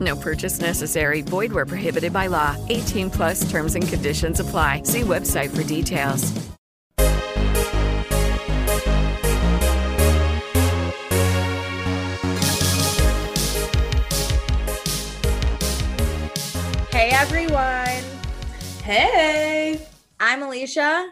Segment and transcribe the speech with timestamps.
[0.00, 1.20] No purchase necessary.
[1.20, 2.56] Void where prohibited by law.
[2.70, 4.82] 18 plus terms and conditions apply.
[4.84, 6.32] See website for details.
[16.90, 18.04] Hey everyone.
[18.82, 19.86] Hey.
[20.20, 21.10] I'm Alicia.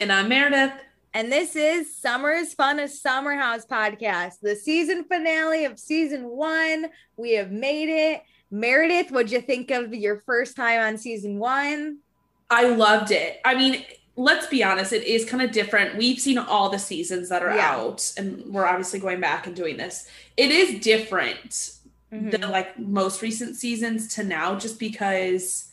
[0.00, 0.72] And I'm Meredith.
[1.16, 6.88] And this is Summer's Fun of Summer House podcast, the season finale of season one.
[7.16, 8.22] We have made it.
[8.50, 12.00] Meredith, what'd you think of your first time on season one?
[12.50, 13.40] I loved it.
[13.46, 13.82] I mean,
[14.16, 15.96] let's be honest, it is kind of different.
[15.96, 17.76] We've seen all the seasons that are Yeah.
[17.76, 20.06] out, and we're obviously going back and doing this.
[20.36, 21.70] It is different
[22.12, 22.30] Mhm.
[22.30, 25.65] than like most recent seasons to now, just because.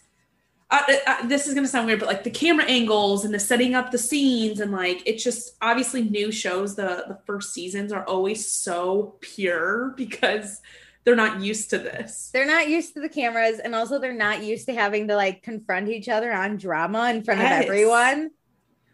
[0.73, 3.75] Uh, uh, this is gonna sound weird, but like the camera angles and the setting
[3.75, 6.75] up the scenes and like it's just obviously new shows.
[6.75, 10.61] The the first seasons are always so pure because
[11.03, 12.31] they're not used to this.
[12.33, 15.43] They're not used to the cameras, and also they're not used to having to like
[15.43, 17.59] confront each other on drama in front Yes.
[17.63, 18.31] of everyone.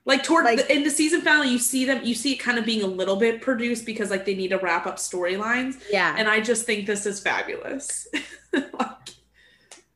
[0.06, 2.58] like toward Like- the, in the season finale you see them you see it kind
[2.58, 6.16] of being a little bit produced because like they need to wrap up storylines Yeah,
[6.18, 8.08] and i just think this is fabulous
[8.54, 9.10] Like,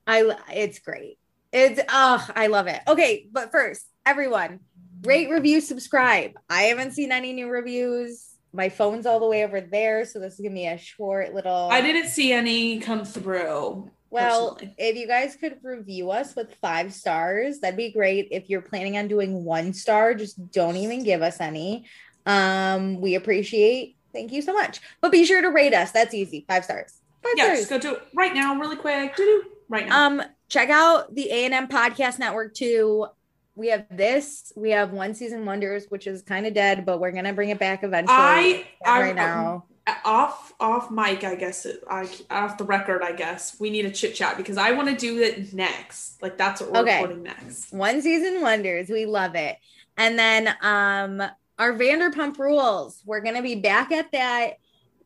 [0.06, 1.18] I it's great.
[1.53, 2.81] It's oh, I love it.
[2.88, 4.59] Okay, but first, everyone,
[5.03, 6.31] rate, review, subscribe.
[6.50, 8.28] I haven't seen any new reviews.
[8.52, 11.69] My phone's all the way over there, so this is gonna be a short little.
[11.72, 14.75] i didn't see any come through Well, personally.
[14.78, 18.28] if you guys could review us with five stars, that'd be great.
[18.31, 21.86] If you're planning on doing one star, just don't even give us any.
[22.25, 23.96] Um, we appreciate.
[24.12, 24.80] Thank you so much.
[25.02, 25.92] But be sure to rate us.
[25.92, 26.46] That's easy.
[26.47, 26.94] Five stars.
[27.24, 27.59] Five yeah stars.
[27.59, 29.44] just go do it right now really quick Doo-doo.
[29.69, 30.22] right now Um,
[30.53, 33.08] check out the A and M Podcast Network too.
[33.56, 34.53] We have this.
[34.56, 37.59] We have One Season Wonders, which is kind of dead, but we're gonna bring it
[37.59, 38.16] back eventually.
[38.16, 39.66] I- I- right now.
[40.06, 44.16] off off mic i guess I, off the record i guess we need a chit
[44.16, 47.02] chat because i want to do it next like that's what we're Okay.
[47.02, 48.88] recording next One Season Wonders.
[48.90, 49.58] We love it.
[49.97, 51.22] And then um
[51.59, 53.02] our Vanderpump Rules.
[53.06, 54.53] We're gonna be back at that.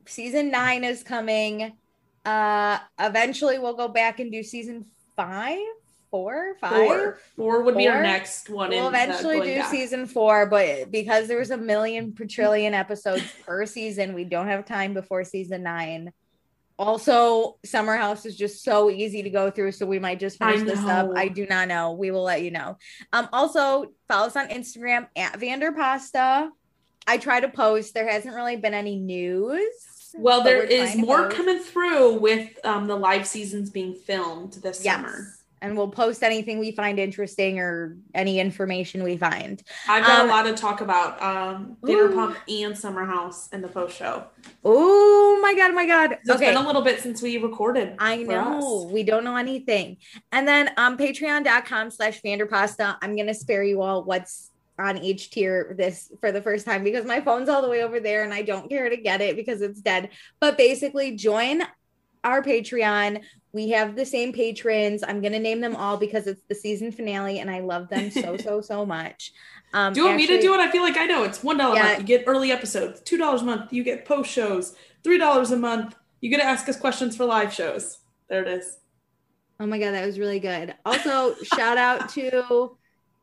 [0.06, 1.76] Season nine is coming.
[2.24, 4.86] Uh eventually we'll go back and do season
[5.18, 5.60] five,
[6.10, 6.72] four, five.
[6.72, 9.70] four four would be our next one We'll in, eventually do back.
[9.70, 14.66] season four, but because there was a million quadrillion episodes per season, we don't have
[14.66, 16.14] time before season nine.
[16.80, 20.62] Also, Summer House is just so easy to go through, so we might just finish
[20.62, 21.10] this up.
[21.16, 21.94] I do not know.
[21.94, 22.78] We will let you know.
[23.12, 26.50] Um, also follow us on Instagram at Vanderpasta.
[27.08, 27.96] I try to post.
[27.96, 29.72] There hasn't really been any news.
[30.16, 31.36] Well, there is more post.
[31.36, 34.96] coming through with um, the live seasons being filmed this Yes.
[34.96, 35.34] summer.
[35.60, 39.64] And we'll post anything we find interesting or any information we find.
[39.90, 43.68] I've got Um, a lot to talk about um, Vanderpump and Summer House in the
[43.68, 44.26] post show.
[44.64, 46.20] Oh my god, oh my god.
[46.24, 47.96] It's been a little bit since we recorded.
[47.98, 48.92] I know us.
[48.92, 49.98] we don't know anything.
[50.32, 52.98] And then um patreon.com slash vanderpasta.
[53.02, 57.06] I'm gonna spare you all what's on each tier this for the first time because
[57.06, 59.62] my phone's all the way over there and I don't care to get it because
[59.62, 60.10] it's dead.
[60.40, 61.64] But basically join
[62.24, 63.22] our Patreon.
[63.54, 65.04] We have the same patrons.
[65.08, 68.38] I'm gonna name them all because it's the season finale and I love them so
[68.38, 69.32] so so much.
[69.74, 70.62] Um Do you want me to do it?
[70.62, 71.26] I feel like I know.
[71.26, 72.00] It's one dollar a month.
[72.00, 73.02] You get early episodes.
[73.02, 73.74] Two dollars a month.
[73.74, 74.76] You get post shows.
[75.04, 75.94] Three dollars a month.
[76.22, 77.98] You get to ask us questions for live shows.
[78.30, 78.78] There it is.
[79.60, 80.74] Oh my god, that was really good.
[80.86, 82.77] Also, shout out to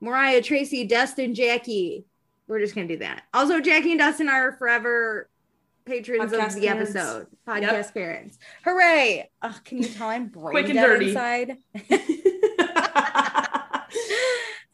[0.04, 2.04] Mariah, Tracy, Dustin, Jackie.
[2.46, 3.22] We're just gonna do that.
[3.32, 5.30] Also, Jackie and Dustin are forever
[5.86, 6.90] patrons Podcast of the parents.
[6.94, 7.26] episode.
[7.48, 7.94] Podcast Yep.
[7.94, 8.38] parents.
[8.64, 9.30] Hooray!
[9.42, 11.08] Oh, can you tell I'm brain Quick and dirty.
[11.08, 11.56] inside?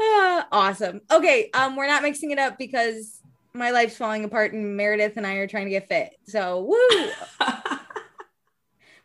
[0.00, 1.00] Ah, awesome.
[1.10, 3.20] Okay, um, we're not mixing it up because
[3.54, 6.10] my life's falling apart and Meredith and I are trying to get fit.
[6.26, 7.10] So woo!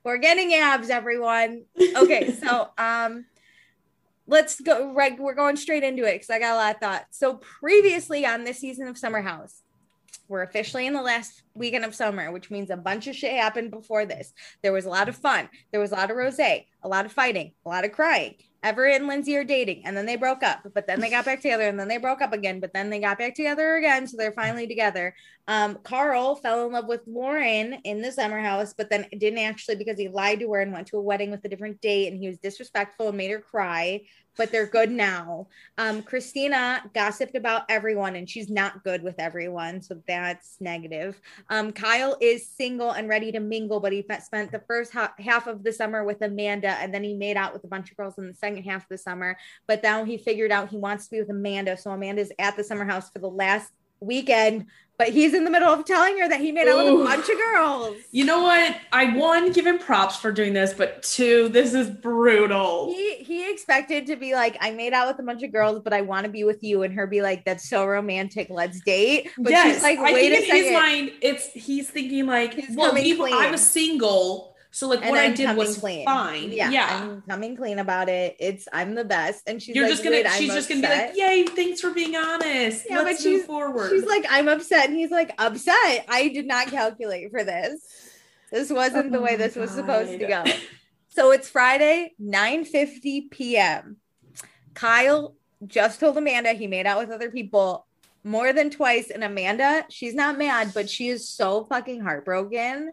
[0.04, 1.66] We're getting abs, everyone.
[1.96, 3.26] Okay, so um
[4.28, 7.18] let's go right we're going straight into it because i got a lot of thoughts.
[7.18, 9.62] So previously on this season of summer house
[10.28, 13.72] we're officially in the last weekend of summer which means a bunch of shit happened
[13.72, 14.34] before this.
[14.64, 15.50] There was a lot of fun.
[15.72, 18.36] There was a lot of rose a lot of fighting a lot of crying
[18.66, 21.40] everett and lindsay are dating and then they broke up but then they got back
[21.40, 24.18] together and then they broke up again but then they got back together again so
[24.18, 25.16] they're finally together.
[25.48, 29.76] Um, carl fell in love with lauren in the summer house but then didn't actually
[29.76, 32.20] because he lied to her and went to a wedding with a different date and
[32.20, 34.02] he was disrespectful and made her cry
[34.38, 35.48] but they're good now.
[35.78, 39.82] Um, Christina gossiped about everyone and she's not good with everyone.
[39.82, 41.20] So that's negative.
[41.50, 45.48] Um, Kyle is single and ready to mingle, but he spent the first ha- half
[45.48, 48.18] of the summer with Amanda and then he made out with a bunch of girls
[48.18, 49.38] in the second half of the summer.
[49.68, 51.78] But now he figured out he wants to be with Amanda.
[51.78, 54.66] So Amanda's at the summer house for the last weekend
[54.98, 57.30] but he's in the middle of telling her that he made out with a bunch
[57.30, 57.98] of girls.
[58.12, 58.78] You know what?
[58.94, 62.88] I one give him props for doing this, but two, this is brutal.
[62.94, 65.94] He he expected to be like, I made out with a bunch of girls, but
[65.94, 68.50] I want to be with you, and her be like, That's so romantic.
[68.50, 69.30] Let's date.
[69.38, 70.64] But yes, she's like, I wait think a in second.
[70.64, 75.10] his mind, it's he's thinking like, He's well, we, I was single, so like and
[75.12, 76.04] what I I'm did was clean.
[76.06, 76.52] fine.
[76.52, 77.02] Yeah, Yeah.
[77.02, 78.36] I'm coming clean about it.
[78.40, 80.30] It's I'm the best, and she's You're like, just gonna.
[80.32, 81.46] She's I'm just gonna be like, "Yay!
[81.48, 82.86] Thanks for being honest.
[82.90, 86.06] Yeah, but Let's move she's- forward." She's like, I'm upset, and he's like, upset.
[86.10, 87.80] I did not calculate for this.
[88.52, 90.44] This wasn't the Oh way my this was supposed to go.
[91.10, 93.96] So it's Friday, 9:50 p.m.
[94.74, 95.36] Kyle
[95.66, 97.88] just told Amanda he made out with other people
[98.26, 102.92] more than twice, and Amanda, she's not mad, but she is so fucking heartbroken.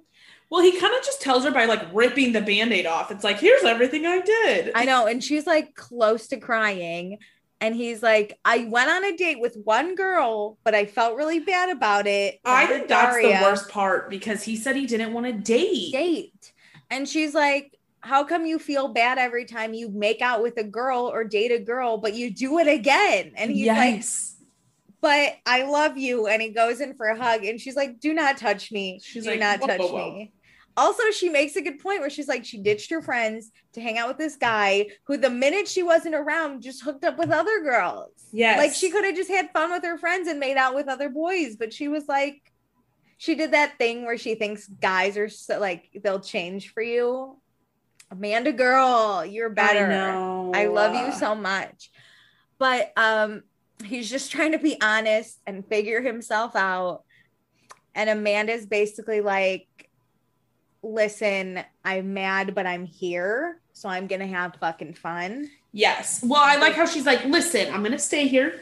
[0.53, 3.11] Well, he kind of just tells her by like ripping the band-aid off.
[3.11, 4.73] It's like, here's everything I did.
[4.75, 7.21] I know, and she's like close to crying.
[7.63, 11.39] And he's like, I went on a date with one girl, but I felt really
[11.39, 12.39] bad about it.
[12.45, 13.39] I think that's Daria?
[13.39, 15.91] the worst part because he said he didn't want to date.
[15.91, 16.53] date.
[16.91, 20.65] And she's like, How come you feel bad every time you make out with a
[20.65, 23.33] girl or date a girl, but you do it again?
[23.37, 24.05] And he's like.
[25.01, 26.29] But I love you.
[26.29, 27.45] And he goes in for a hug.
[27.45, 29.01] And she's like, Do not touch me.
[29.03, 30.33] She's do like, not "Whoa, touch whoa, whoa." me.
[30.77, 33.99] Also, she makes a good point where she's like, she ditched her friends to hang
[33.99, 37.61] out with this guy who, the minute she wasn't around, just hooked up with other
[37.63, 38.13] girls.
[38.33, 38.59] Yes.
[38.59, 41.11] Like she could have just had fun with her friends and made out with other
[41.11, 42.41] boys, but she was like,
[43.19, 47.37] she did that thing where she thinks guys are so like they'll change for you.
[48.11, 49.87] Amanda girl, you're better.
[50.55, 50.63] I.
[50.63, 51.93] I love you so much.
[52.59, 53.43] But um
[53.85, 57.05] he's just trying to be honest and figure himself out.
[57.95, 59.69] And Amanda's basically like,
[60.83, 63.59] listen, I'm mad, but I'm here.
[63.73, 65.51] So I'm gonna have fucking fun.
[65.73, 66.23] Yes.
[66.23, 68.61] Well, I like how she's like, listen, I'm going to stay here.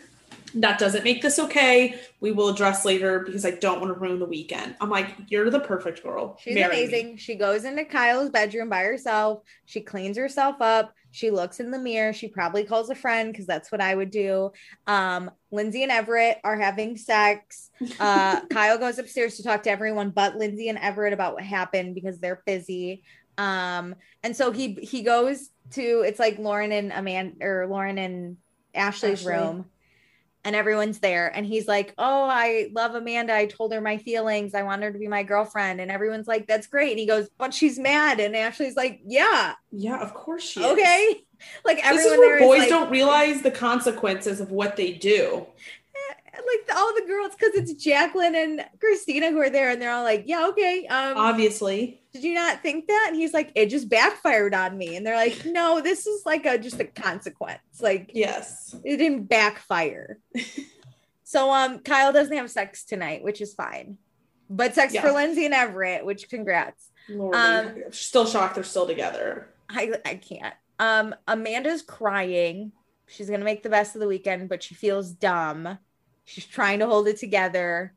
[0.54, 2.00] That doesn't make this okay.
[2.20, 4.74] We will address later because I don't want to ruin the weekend.
[4.80, 6.38] I'm like, you're the perfect girl.
[6.40, 7.16] She's Marry me." amazing.
[7.18, 9.42] She goes into Kyle's bedroom by herself.
[9.66, 10.92] She cleans herself up.
[11.12, 12.12] She looks in the mirror.
[12.12, 14.52] She probably calls a friend because that's what I would do.
[14.86, 17.70] Um, Lindsay and Everett are having sex.
[17.98, 21.94] Uh, Kyle goes upstairs to talk to everyone but Lindsay and Everett about what happened
[21.94, 23.02] because they're busy.
[23.38, 28.36] Um, and so he he goes to it's like Lauren and Amanda or Lauren and
[28.74, 29.32] Ashley's Ashley.
[29.34, 29.64] room
[30.44, 34.54] and everyone's there and he's like oh i love amanda i told her my feelings
[34.54, 37.28] i want her to be my girlfriend and everyone's like that's great and he goes
[37.36, 40.66] but she's mad and ashley's like yeah Yeah, of course she is.
[41.64, 44.76] like This everyone is where there is boys like, don't realize the consequences of what
[44.76, 45.46] they do.
[46.34, 50.02] like all the girls because it's jacqueline and christina who are there and they're all
[50.02, 52.00] like yeah okay um Obviously.
[52.14, 55.16] did you not think that and he's like it just backfired on me and they're
[55.16, 58.74] like no this is like a just a consequence like Yes.
[58.84, 60.18] it didn't backfire.
[61.24, 63.98] so um Kyle doesn't have sex tonight, which is fine.
[64.48, 65.02] But sex Yeah.
[65.02, 66.90] for Lindsay and Everett, which congrats.
[67.08, 67.38] Lordy.
[67.38, 69.48] Um, still shocked they're still together.
[69.68, 70.54] I I can't.
[70.80, 72.72] Um Amanda's crying.
[73.06, 75.78] She's gonna make the best of the weekend, but she feels dumb.
[76.24, 77.94] She's trying to hold it together.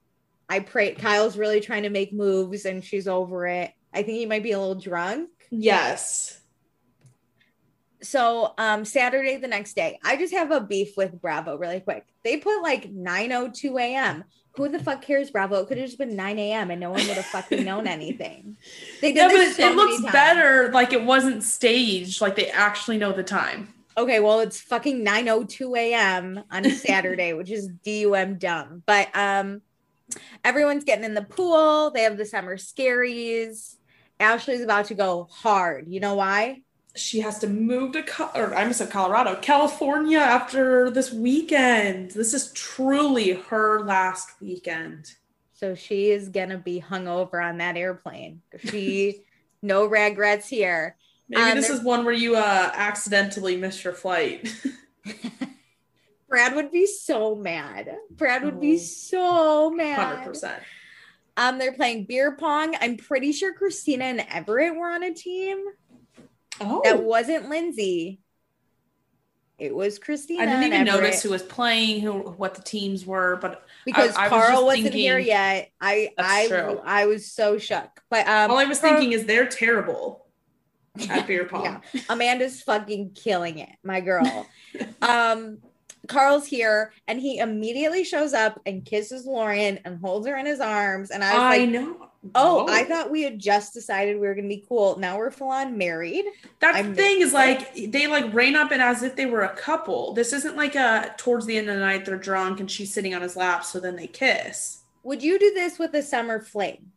[0.50, 3.72] I pray Kyle's really trying to make moves and she's over it.
[3.94, 5.30] I think he might be a little drunk.
[5.50, 6.40] Yes.
[8.02, 12.06] so um saturday the next day i just have a beef with bravo really quick
[12.24, 14.26] they put like 902 a.m
[14.56, 15.56] who the fuck cares bravo?
[15.62, 18.58] It could have just been 9 a.m and no one would have fucking known anything.
[19.02, 20.14] They did Yeah, but so it looks times.
[20.14, 23.74] better like it wasn't staged, like they actually know the time.
[23.98, 28.84] okay well it's fucking 902 a.m on a saturday which is dum dumb.
[28.86, 29.62] But um
[30.44, 31.92] everyone's getting in the pool.
[31.92, 33.76] They have the summer scaries.
[34.20, 35.88] Ashley's about to go hard.
[35.88, 36.63] You know why
[36.96, 42.12] She has to move to, Co- or I almost said Colorado, California after this weekend.
[42.12, 45.12] This is truly her last weekend.
[45.54, 48.42] So she is gonna be hung over on that airplane.
[48.60, 49.24] She
[49.64, 50.96] no regrets here.
[51.30, 54.54] Maybe Um, this there- is one where you uh accidentally miss your flight.
[56.28, 57.96] Brad would be so mad.
[58.12, 58.78] Brad would be Oh.
[58.78, 60.00] so mad.
[60.00, 60.62] Hundred percent.
[61.38, 62.76] Um, they're playing beer pong.
[62.80, 65.64] I'm pretty sure Christina and Everett were on a team.
[66.62, 68.20] Oh, That wasn't Lindsay.
[69.60, 70.42] It was Christina.
[70.44, 74.24] I didn't even notice who was playing, who what the teams were, but because I
[74.24, 75.70] was Carl just wasn't here yet.
[75.80, 76.82] I I true.
[76.84, 78.02] I was so shook.
[78.10, 80.26] But um, all I was Carl- thinking is they're terrible
[81.10, 81.82] at beer pong.
[81.94, 82.02] Yeah.
[82.10, 84.48] Amanda's fucking killing it, my girl.
[85.02, 85.60] um,
[86.08, 90.60] Carl's here, and he immediately shows up and kisses Lauren and holds her in his
[90.60, 91.12] arms.
[91.12, 92.10] And I was I like, know.
[92.36, 92.74] "Oh, Whoa.
[92.74, 94.98] I thought we had just decided we were gonna be cool.
[94.98, 96.26] Now we're full on married."
[96.60, 99.42] That's I'm- the thing is like they like ran up and as if they were
[99.44, 100.14] a couple.
[100.14, 103.14] This isn't like a towards the end of the night they're drunk and she's sitting
[103.14, 104.80] on his lap, so then they kiss.
[105.04, 106.92] Would you do this with a summer fling?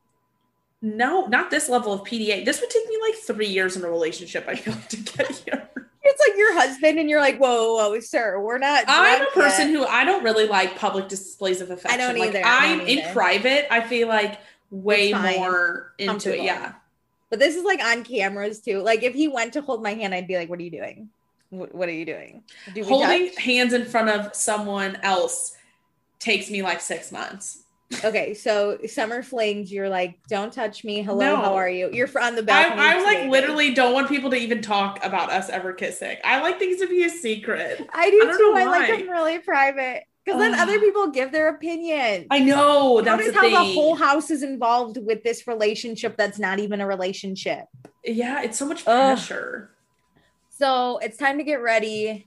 [0.83, 2.45] No, not this level of PDA.
[2.45, 4.45] This would take me like three years in a relationship.
[4.47, 5.71] I feel like to get here.
[6.09, 9.31] It's like your husband, and you're like, "Whoa, whoa, whoa sir, we're not." I'm a
[9.33, 12.01] person yet." who I don't really like public displays of affection.
[12.01, 12.43] I don't Like, either.
[12.47, 13.67] I I'm don't in private.
[13.73, 14.39] I feel like
[14.71, 16.43] way more into it.
[16.43, 16.73] Yeah.
[17.31, 18.81] But this is like on cameras too.
[18.81, 21.11] Like if he went to hold my hand, I'd be like, "What are you doing?
[21.51, 22.43] What, are you doing?"
[22.75, 23.39] Do we Holding touch?
[23.39, 25.55] hands in front of someone else
[26.19, 27.63] takes me like six months.
[28.05, 31.03] Okay, so summer flings, you're like, "Don't touch me.
[31.03, 31.37] Hello, No.
[31.37, 32.81] how are you?" You're on the I, balcony.
[32.83, 33.31] I like today.
[33.31, 36.17] literally don't want people to even talk about us ever kissing.
[36.25, 37.89] I like things to be a secret.
[37.93, 38.55] I do I don't too.
[38.55, 40.81] know I like them really private because then other ah.
[40.81, 42.27] people give their opinion.
[42.31, 43.53] I know that's Notice the how thing.
[43.53, 47.67] the whole house is involved with this relationship that's not even a relationship.
[48.05, 49.17] yeah, it's so much Ugh.
[49.17, 49.71] pressure.
[50.51, 52.27] So it's time to get ready.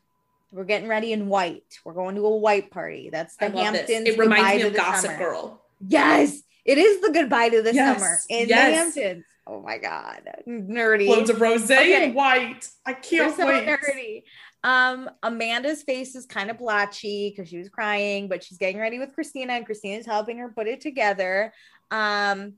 [0.52, 1.80] We're getting ready in white.
[1.84, 3.10] We're going to a white party.
[3.12, 4.08] That's the I Hamptons.
[4.08, 5.18] It reminds me of Gossip summer.
[5.18, 5.62] Girl.
[5.86, 8.94] Yes, it is the goodbye to the Yes, summer in yes.
[8.96, 9.26] the Hamptons.
[9.46, 11.08] Oh my god, nerdy.
[11.08, 12.06] Loads of rosé Okay.
[12.06, 12.68] and white.
[12.86, 13.68] I They're can't so wait.
[13.68, 14.24] nerdy.
[14.64, 19.00] Um, Amanda's face is kind of blotchy because she was crying, but she's getting ready
[19.00, 21.54] with Christina, and Christina's helping her put it together.
[21.92, 22.54] Um,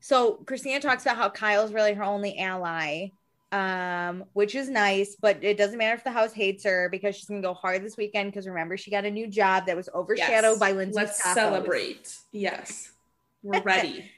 [0.00, 3.08] so Christina talks about how Kyle's really her only ally,
[3.52, 7.24] um, which is nice, but it doesn't matter if the house hates her because she's
[7.26, 8.30] gonna go hard this weekend.
[8.30, 10.58] Because remember, she got a new job that was overshadowed Yes.
[10.58, 11.34] by Lindsay's Let's tacos.
[11.34, 12.14] celebrate.
[12.32, 12.92] Yes.
[13.42, 14.10] We're ready.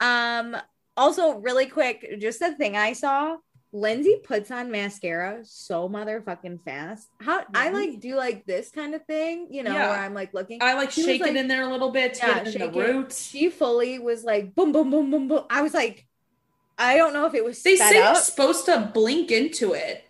[0.00, 0.56] Um,
[0.96, 3.36] also, really quick, just a thing I saw.
[3.72, 7.08] Lindsay puts on mascara so motherfucking fast.
[7.20, 9.90] How I like do like this kind of thing, you know, Yeah.
[9.90, 10.62] where I'm like looking.
[10.62, 12.72] I like She was shake like- in there a little bit to Yeah, get in
[12.72, 13.26] the roots.
[13.28, 15.44] She fully was like boom, boom, boom, boom, boom.
[15.50, 16.06] I was like,
[16.78, 18.16] I don't know if it was They say up.
[18.16, 20.02] it's supposed to blink into it.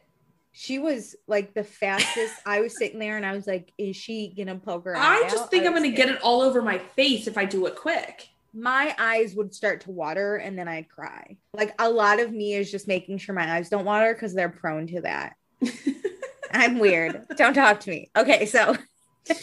[0.53, 2.35] She was like the fastest.
[2.47, 5.37] I was sitting there and I was like, is she gonna poke her I just
[5.45, 5.51] out?
[5.51, 8.29] think I'm gonna get it all over my face if I do it quick.
[8.55, 11.37] My eyes would start to water and then I'd cry.
[11.55, 14.49] Like a lot of me is just making sure my eyes don't water because they're
[14.49, 15.37] prone to that.
[16.51, 17.27] I'm weird.
[17.37, 18.11] Don't talk to me.
[18.17, 18.77] Okay, so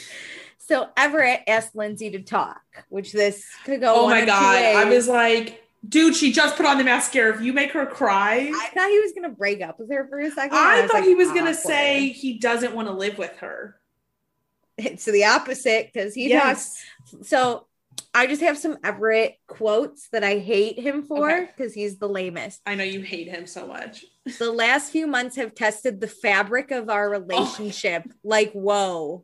[0.58, 3.94] so Everett asked Lindsay to talk, which this could go.
[3.96, 4.56] Oh my god.
[4.58, 7.36] I was like, dude, she just put on the mascara.
[7.36, 8.52] If you make her cry.
[8.54, 10.58] I thought he was gonna break up with her for a second.
[10.58, 13.80] I, was thought like, he was gonna say he doesn't want to live with her.
[14.78, 16.84] it's the opposite because he talks
[17.22, 17.68] so
[18.14, 21.50] I just have some Everett quotes that I hate him for Okay.
[21.56, 22.62] because he's the lamest.
[22.66, 24.06] I know you hate him so much.
[24.40, 28.12] The last few months have tested the fabric of our oh relationship.
[28.24, 29.24] Like, whoa,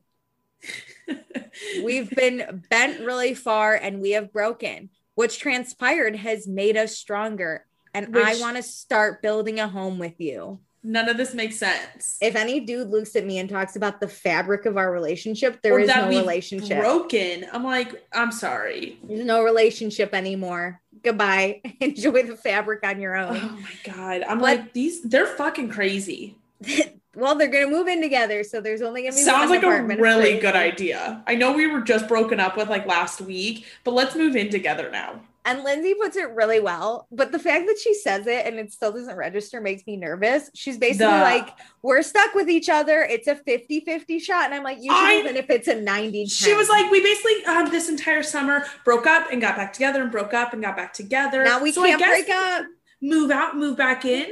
[1.83, 4.91] we've been bent really far and we have broken.
[5.15, 7.65] What's transpired has made us stronger.
[7.95, 10.59] And I want to start building a home with you.
[10.83, 12.17] None of this makes sense.
[12.21, 15.73] If any dude looks at me and talks about the fabric of our relationship, there
[15.75, 16.79] Or is no relationship.
[16.79, 17.45] Broken.
[17.53, 18.97] I'm like, I'm sorry.
[19.03, 20.81] There's no relationship anymore.
[21.03, 21.61] Goodbye.
[21.79, 23.37] Enjoy the fabric on your own.
[23.37, 24.23] Oh my god.
[24.27, 26.35] I'm But- like, these they're fucking crazy.
[27.15, 30.39] well, they're gonna move in together, so there's only gonna be Sounds like a really
[30.39, 31.23] good idea.
[31.27, 34.49] I know we were just broken up with like last week, but let's move in
[34.49, 35.21] together now.
[35.43, 38.71] And Lindsay puts it really well, but the fact that she says it and it
[38.71, 40.51] still doesn't register makes me nervous.
[40.53, 41.49] She's basically like,
[41.81, 43.01] We're stuck with each other.
[43.01, 44.45] It's a 50 50 shot.
[44.45, 47.89] And I'm like, even if it's a 90 She was like, we basically um, this
[47.89, 51.43] entire summer broke up and got back together and broke up and got back together.
[51.43, 52.65] Now we So can't break up.
[53.01, 54.29] Move out, move back in.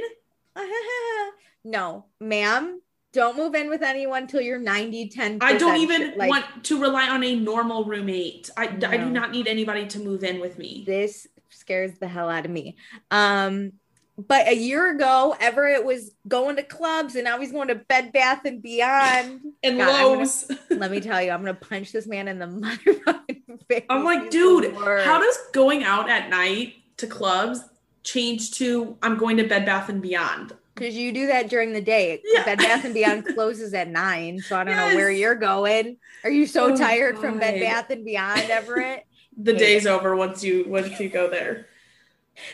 [1.64, 2.79] no, ma'am,
[3.12, 5.38] don't move in with anyone till you're 90 10.
[5.40, 8.50] I don't even like, want to rely on a normal roommate.
[8.56, 10.84] I, I do not need anybody to move in with me.
[10.86, 12.76] this scares the hell out of me.
[13.10, 13.72] Um,
[14.16, 18.12] but a year ago, Everett was going to clubs and now he's going to Bed
[18.12, 19.40] Bath and Beyond.
[19.62, 20.50] And God, I'm gonna- Lowe's.
[20.70, 23.84] Let me tell you, I'm gonna punch this man in the motherfucking face.
[23.88, 27.64] I'm like, dude, how does going out at night to clubs
[28.02, 30.54] change to I'm going to Bed Bath and Beyond?
[30.80, 32.20] Because you do that during the day.
[32.32, 32.44] Yeah.
[32.44, 35.98] Bed Bath and Beyond closes at nine, so I don't know where you're going.
[36.24, 39.04] Are you so Oh, tired from Bed Bath and Beyond, Everett?
[39.42, 41.66] The day's over once you once you go there.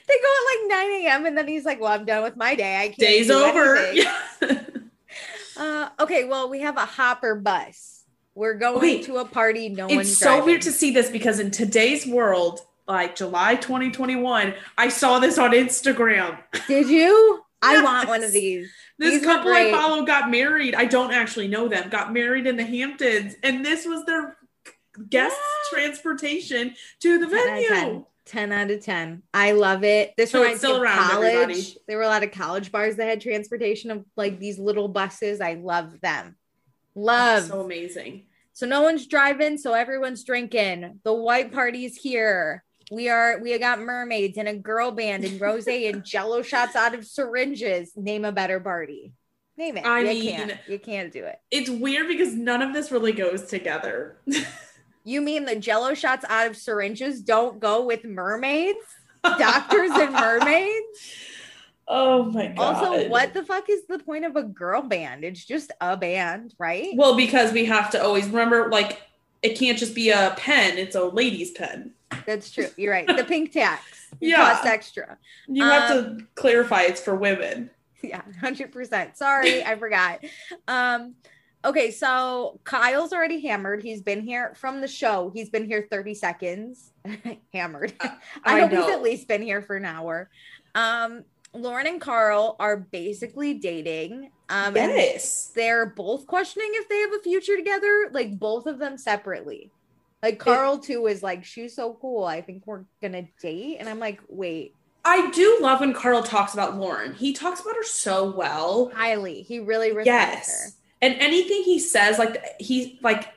[0.06, 0.28] they go
[0.68, 1.26] at like 9 a.m.
[1.26, 2.76] and then he's like, Well, I'm done with my day.
[2.76, 2.98] I can't.
[2.98, 3.92] Day's over.
[3.92, 4.62] Yeah.
[5.56, 8.04] Uh, okay, well, we have a hopper bus.
[8.34, 9.02] We're going Okay.
[9.04, 9.68] to a party.
[9.70, 10.44] No one's it's so driving.
[10.44, 15.52] weird to see this because in today's world, like July 2021, I saw this on
[15.52, 16.38] Instagram.
[16.68, 17.42] Did you?
[17.62, 18.70] I want one of these.
[18.98, 20.74] This These couple I follow got married.
[20.74, 21.88] I don't actually know them.
[21.88, 24.36] Got married in the Hamptons, and this was their
[25.10, 25.36] guest
[25.70, 27.68] transportation to the 10 out 10.
[27.68, 28.04] venue.
[28.26, 29.22] 10 out of 10.
[29.32, 30.12] I love it.
[30.16, 31.32] This So reminds me of college.
[31.32, 31.76] everybody.
[31.86, 35.40] There were a lot of college bars that had transportation of like these little buses.
[35.40, 36.36] I love them.
[36.94, 37.44] Love.
[37.44, 38.26] So amazing.
[38.52, 41.00] So no one's driving, so everyone's drinking.
[41.04, 42.64] The white party's here.
[42.90, 46.94] We are we got mermaids and a girl band and rose and jello shots out
[46.94, 47.92] of syringes.
[47.96, 49.12] Name a better party.
[49.56, 49.86] Name it.
[49.86, 50.60] I you mean- can't.
[50.68, 51.40] You can't do it.
[51.50, 54.18] It's weird because none of this really goes together.
[55.06, 58.84] You mean the jello shots out of syringes don't go with mermaids?
[59.22, 60.98] Doctors and mermaids?
[61.86, 62.58] oh my god.
[62.58, 65.22] Also, what the fuck is the point of a girl band?
[65.22, 66.88] It's just a band, right?
[66.96, 69.00] Well, because we have to always remember, like,
[69.42, 71.92] it can't just be a pen; it's a lady's pen.
[72.26, 72.68] That's true.
[72.76, 73.06] You're right.
[73.06, 73.82] The pink tax.
[74.20, 74.36] Yeah.
[74.36, 75.18] costs extra.
[75.48, 77.70] You have Um, to clarify it's for women.
[78.02, 79.16] Yeah, hundred percent.
[79.16, 80.20] Sorry, I forgot.
[80.68, 81.14] Um,
[81.64, 83.82] okay, so Kyle's already hammered.
[83.82, 85.30] He's been here from the show.
[85.34, 86.92] He's been here 30 seconds.
[87.52, 87.92] hammered.
[88.00, 90.30] I, I hope he's at least been here for an hour.
[90.74, 94.30] Um, Lauren and Carl are basically dating.
[94.48, 95.50] Um, Yes.
[95.56, 99.72] they're both questioning if they have a future together, like both of them separately.
[100.26, 102.24] Like Carl too is like, she's so cool.
[102.24, 103.76] I think we're gonna date.
[103.78, 107.14] And I'm like, wait, I do love when Carl talks about Lauren.
[107.14, 108.90] He talks about her so well.
[108.92, 109.42] highly.
[109.42, 110.64] He really respects her.
[110.66, 110.76] Yes.
[111.00, 113.28] And anything he says, like he like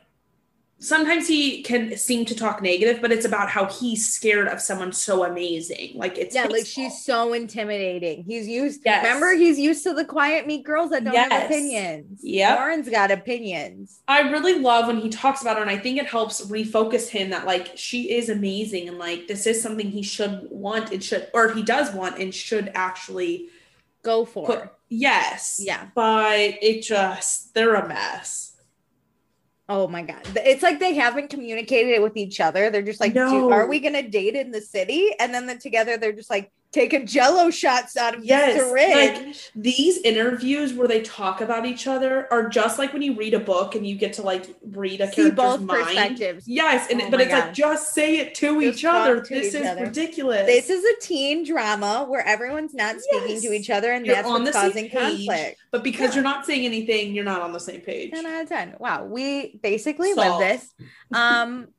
[0.79, 4.91] sometimes he can seem to talk negative, but it's about how he's scared of someone
[4.93, 5.92] so amazing.
[5.96, 6.68] Like it's Yeah, like fault.
[6.68, 8.24] she's so intimidating.
[8.24, 8.81] He's used.
[8.85, 9.03] Yes.
[9.03, 12.20] Remember, he's used to the quiet, meek girls that don't have opinions.
[12.24, 14.00] Yeah, Lauren's got opinions.
[14.07, 17.29] I really love when he talks about her, and I think it helps refocus him
[17.31, 21.27] that like she is amazing and like this is something he should want and should
[21.33, 23.50] or he does want and should actually
[24.01, 24.46] Go for.
[24.48, 25.59] put yes.
[25.61, 25.87] Yeah.
[25.94, 28.49] But it just they're a mess.
[29.70, 32.72] Oh my god, it's like they haven't communicated it with each other.
[32.72, 33.51] They're just like, No.
[33.51, 35.12] Are we gonna date in the city?
[35.20, 39.25] And then the, together, they're just like taking Jello shots out of Yes, the syringe.
[39.27, 43.34] like these interviews where they talk about each other are just like when you read
[43.34, 46.20] a book and you get to like read a See character's mind.
[46.46, 47.46] Yes, and Oh but it's God.
[47.46, 49.22] like just say it to Just each other.
[49.22, 49.86] to This each is other.
[49.86, 50.46] ridiculous.
[50.46, 53.42] This is a teen drama where everyone's not speaking Yes.
[53.42, 55.58] to each other, and You're that's what's causing conflict.
[55.72, 56.16] but because Yeah.
[56.16, 58.12] you're not saying anything, you're not on the same page.
[58.12, 58.75] 10 out of 10.
[58.79, 59.05] Wow.
[59.05, 60.68] We basically live this.
[61.12, 61.70] Um,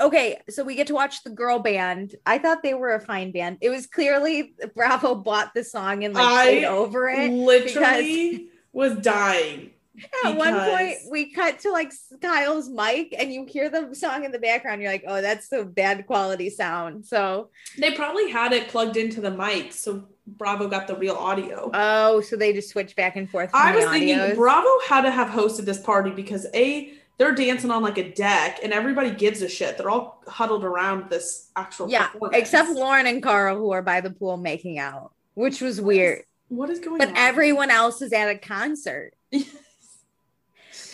[0.00, 0.40] okay.
[0.48, 2.14] So we get to watch the girl band.
[2.26, 3.58] I thought they were a fine band.
[3.60, 7.30] It was clearly Bravo bought the song and like I played over it.
[7.30, 9.70] Literally was dying.
[10.24, 14.32] At one point, we cut to like Kyle's mic and you hear the song in
[14.32, 14.80] the background.
[14.80, 17.04] You're like, oh, that's the bad quality sound.
[17.04, 21.70] So, They probably had it plugged into the mic, so Bravo got the real audio.
[21.74, 23.50] oh, so they just switched back and forth.
[23.52, 24.36] I was the thinking.
[24.36, 28.60] Bravo had to have hosted this party because a they're dancing on like a deck
[28.62, 29.76] and everybody gives a shit.
[29.76, 34.08] They're all huddled around this actual yeah, except Lauren and Carl, who are by the
[34.08, 36.22] pool making out, which was weird.
[36.48, 37.14] What is going but on?
[37.14, 39.12] But everyone else is at a concert.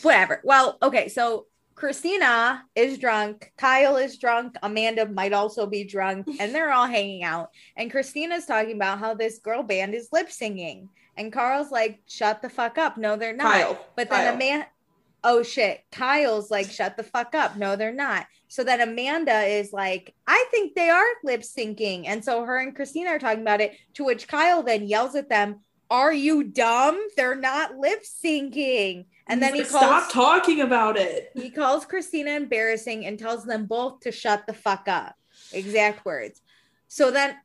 [0.03, 0.41] Whatever.
[0.43, 6.53] Well, okay, so Christina is drunk, Kyle is drunk, Amanda might also be drunk, and
[6.53, 7.51] they're all hanging out.
[7.77, 10.89] And Christina's talking about how this girl band is lip singing.
[11.17, 12.99] And Carl's like, shut the fuck up.
[12.99, 13.53] No, they're not.
[13.53, 13.87] Kyle.
[13.95, 14.35] But then Kyle.
[14.35, 14.67] Amanda,
[15.25, 17.57] oh shit, Kyle's like, shut the fuck up.
[17.57, 18.27] No, they're not.
[18.49, 22.05] So then Amanda is like, I think they are lip syncing.
[22.07, 25.29] And so her and Christina are talking about it, to which Kyle then yells at
[25.29, 26.99] them, Are you dumb?
[27.17, 29.07] They're not lip syncing.
[29.27, 31.33] And then he calls stop talking about it.
[31.35, 35.17] he calls Christina embarrassing and tells them both to shut the fuck up.
[35.53, 36.41] Exact words.
[36.89, 37.37] So then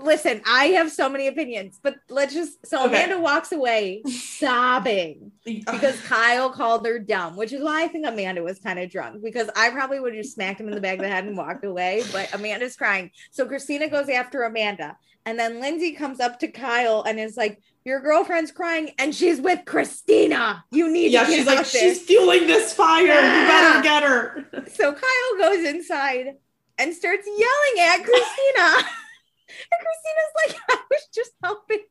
[0.00, 3.04] listen, I have so many opinions, but let's just so Okay.
[3.04, 8.42] Amanda walks away sobbing because Kyle called her dumb, which is why I think Amanda
[8.42, 10.96] was kind of drunk because I probably would have just smacked him in the back
[10.96, 12.02] of the head and walked away.
[12.12, 13.10] But Amanda's crying.
[13.30, 14.96] So Christina goes after Amanda.
[15.26, 19.40] And then Lindsay comes up to Kyle and is like, Your girlfriend's crying and she's
[19.40, 20.64] with Christina.
[20.70, 23.06] You need yeah, to get she's like, there." she's fueling this fire.
[23.06, 23.40] Yeah.
[23.40, 24.66] You better get her.
[24.72, 26.34] So Kyle goes inside
[26.78, 28.88] and starts yelling at Christina.
[29.70, 31.84] And Christina's like, I was just helping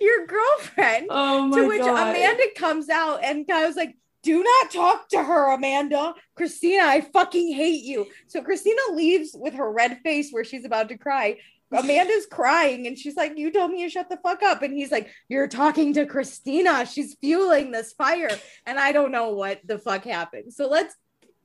[0.00, 1.06] your girlfriend.
[1.10, 2.08] Oh my to which god.
[2.08, 6.12] Amanda comes out and I was like, do not talk to her, Amanda.
[6.34, 8.06] Christina, I fucking hate you.
[8.26, 11.38] So Christina leaves with her red face where she's about to cry.
[11.72, 14.62] Amanda's crying and she's like, You told me to shut the fuck up.
[14.62, 16.86] And he's like, You're talking to Christina.
[16.86, 18.30] She's fueling this fire.
[18.66, 20.52] And I don't know what the fuck happened.
[20.52, 20.94] So let's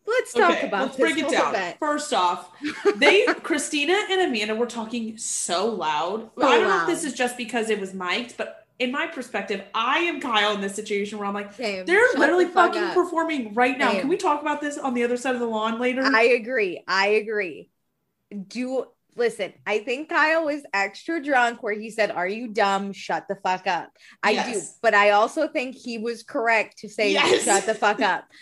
[0.06, 1.74] let's talk Okay, about let's break it down.
[1.80, 2.50] First off,
[2.98, 6.30] they Christina and Amanda were talking so loud.
[6.40, 9.06] So I don't know if this is just because it was mic'd, but in my
[9.06, 11.86] perspective, I am Kyle in this situation where I'm like, Same.
[11.86, 12.94] they're Shut literally the fuck fucking up.
[12.96, 13.92] performing right now.
[13.92, 14.02] Same.
[14.02, 16.02] Can we talk about this on the other side of the lawn later?
[16.04, 16.84] I agree.
[16.88, 17.70] I agree.
[18.48, 18.86] Do
[19.16, 22.94] listen, I think Kyle was extra drunk where he said, Are you dumb?
[22.94, 23.92] Shut the fuck up.
[24.24, 24.62] I do.
[24.82, 27.44] But I also think he was correct to say, Yes.
[27.44, 28.26] Shut the fuck up.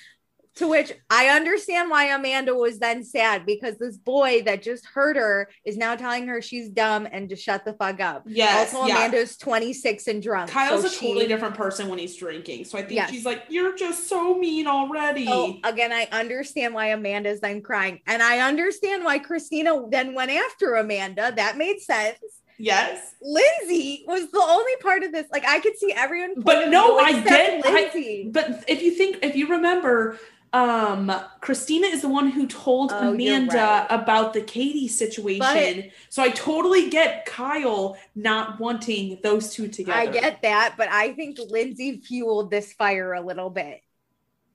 [0.55, 5.15] To which I understand why Amanda was then sad because this boy that just heard
[5.15, 8.23] her is now telling her she's dumb and to shut the fuck up.
[8.25, 8.73] yes.
[8.73, 8.97] also, yeah.
[8.97, 10.49] Amanda's 26 and drunk.
[10.51, 12.65] Kyle's so a she- totally different person when he's drinking.
[12.65, 13.09] So I think Yes.
[13.11, 15.25] she's like, You're just so mean already.
[15.27, 18.01] So again, I understand why Amanda's then crying.
[18.05, 21.31] And I understand why Christina then went after Amanda.
[21.37, 22.17] That made sense.
[22.57, 23.15] yes.
[23.21, 25.27] Lindsay was the only part of this.
[25.31, 26.33] Like I could see everyone.
[26.41, 28.29] But no, I get- I- Lindsay.
[28.29, 30.17] But if you think, if you remember,
[30.51, 33.87] um, Christina is the one who told Oh, Amanda right.
[33.89, 35.91] about the Katie situation.
[36.09, 39.97] so I totally get Kyle not wanting those two together.
[39.97, 43.81] I get that, but I think Lindsay fueled this fire a little bit.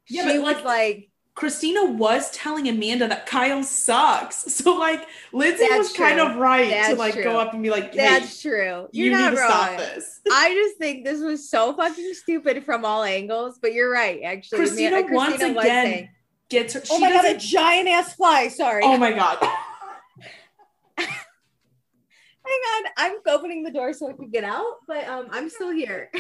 [0.09, 4.45] Yeah, she but, was like, like, Christina was telling Amanda that Kyle sucks.
[4.65, 7.25] So like Lindsay That's was kind of right to like true.
[7.25, 8.89] go up and be like, hey, "That's true.
[8.93, 10.21] you You're need not to wrong." stop this.
[10.33, 13.59] I just think this was so fucking stupid from all angles.
[13.61, 14.59] But you're right, actually.
[14.59, 16.09] Christina Amanda- once was again saying-
[16.51, 16.83] Gets her.
[16.91, 18.49] Oh she my god, a giant ass fly.
[18.49, 18.83] Sorry.
[18.85, 19.39] oh my god.
[20.99, 21.09] Hang
[22.77, 26.11] on, I'm opening the door so I can get out, but um, I'm still here.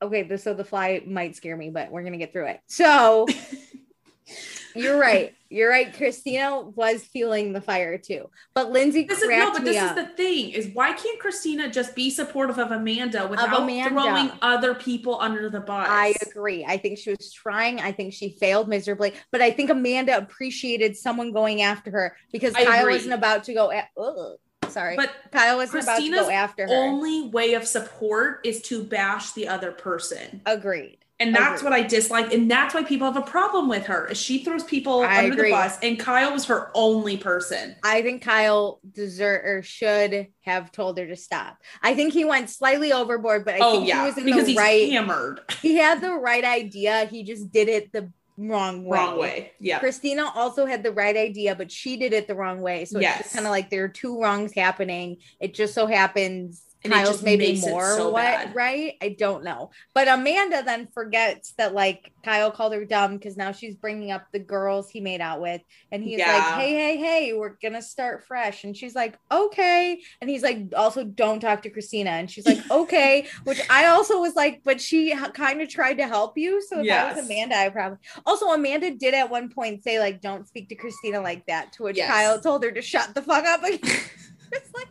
[0.00, 2.60] Okay, the, so the fly might scare me, but we're gonna get through it.
[2.66, 3.26] So
[4.74, 5.34] you're right.
[5.50, 5.92] You're right.
[5.96, 9.96] Christina was feeling the fire too, but Lindsay This is no, but this up.
[9.96, 13.90] is the thing: is why can't Christina just be supportive of Amanda without Amanda.
[13.90, 15.88] throwing other people under the bus?
[15.90, 16.64] I agree.
[16.66, 17.80] I think she was trying.
[17.80, 22.54] I think she failed miserably, but I think Amanda appreciated someone going after her because
[22.54, 22.94] I Kyle agree.
[22.94, 23.70] wasn't about to go.
[23.70, 24.36] At, ugh,
[24.68, 26.74] sorry, But Kyle wasn't about to go after her.
[26.74, 30.40] only way of support is to bash the other person.
[30.46, 30.98] Agreed.
[31.20, 31.70] And that's Agreed.
[31.70, 32.32] what I dislike.
[32.32, 34.06] And that's why people have a problem with her.
[34.06, 35.50] Is she throws people I under agree.
[35.50, 35.76] the bus.
[35.82, 37.74] And Kyle was her only person.
[37.82, 41.58] I think Kyle deserve or should have told her to stop.
[41.82, 44.02] I think he went slightly overboard, but I oh think yeah.
[44.02, 44.92] he was in because the he's right.
[44.92, 45.40] hammered.
[45.60, 47.06] He had the right idea.
[47.06, 48.96] He just did it the wrong way.
[48.98, 49.52] Wrong way.
[49.58, 49.80] Yeah.
[49.80, 52.84] Christina also had the right idea, but she did it the wrong way.
[52.84, 53.18] So it's Yes.
[53.22, 55.18] just kind of like there are two wrongs happening.
[55.40, 58.54] It just so happens And Kyle's just maybe more so what bad.
[58.54, 58.94] right?
[59.02, 59.70] I don't know.
[59.94, 64.26] But Amanda then forgets that like Kyle called her dumb because now she's bringing up
[64.32, 65.60] the girls he made out with,
[65.90, 70.30] and he's like, "Hey, hey, hey, we're gonna start fresh," and she's like, "Okay," and
[70.30, 74.36] he's like, "Also, don't talk to Christina," and she's like, "Okay," which I also was
[74.36, 77.70] like, "But she kind of tried to help you." So if that was Amanda, I
[77.70, 81.72] probably also Amanda did at one point say like, "Don't speak to Christina like that,"
[81.72, 82.08] to which Yes.
[82.08, 83.60] Kyle told her to shut the fuck up.
[83.64, 84.88] it's like,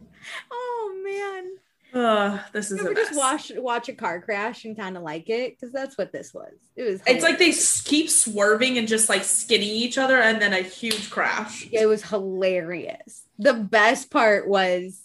[0.51, 1.57] oh man.
[1.97, 5.03] Ugh, this is You a ever just watch watch a car crash and kind of
[5.03, 5.57] like it?
[5.57, 6.53] Because that's what this was.
[6.75, 7.01] It was.
[7.07, 11.09] It's like they keep swerving and just like skinning each other and then a huge
[11.09, 11.67] crash.
[11.71, 13.23] It was hilarious.
[13.39, 15.01] The best part was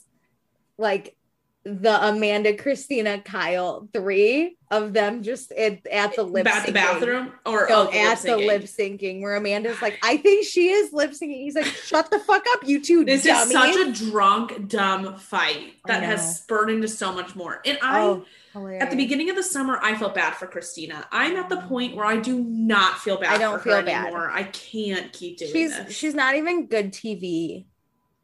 [0.77, 1.17] like
[1.65, 6.73] the Amanda, Christina, Kyle three of them just at, at the lip oh, At the
[6.73, 10.93] bathroom or No, oh, at the lip syncing, where Amanda's like, I think she is
[10.93, 11.43] lip syncing.
[11.43, 13.47] He's like, shut the fuck up, you two This dummies.
[13.47, 17.61] is such a drunk, dumb fight that has spurred into so much more.
[17.65, 21.07] And I, oh, at the beginning of the summer, I felt bad for Christina.
[21.13, 23.35] I'm at the point where I do not feel bad.
[23.35, 24.07] I don't for her feel bad.
[24.07, 24.31] anymore.
[24.31, 25.95] I can't keep doing she's this.
[25.95, 27.67] she's not even good TV.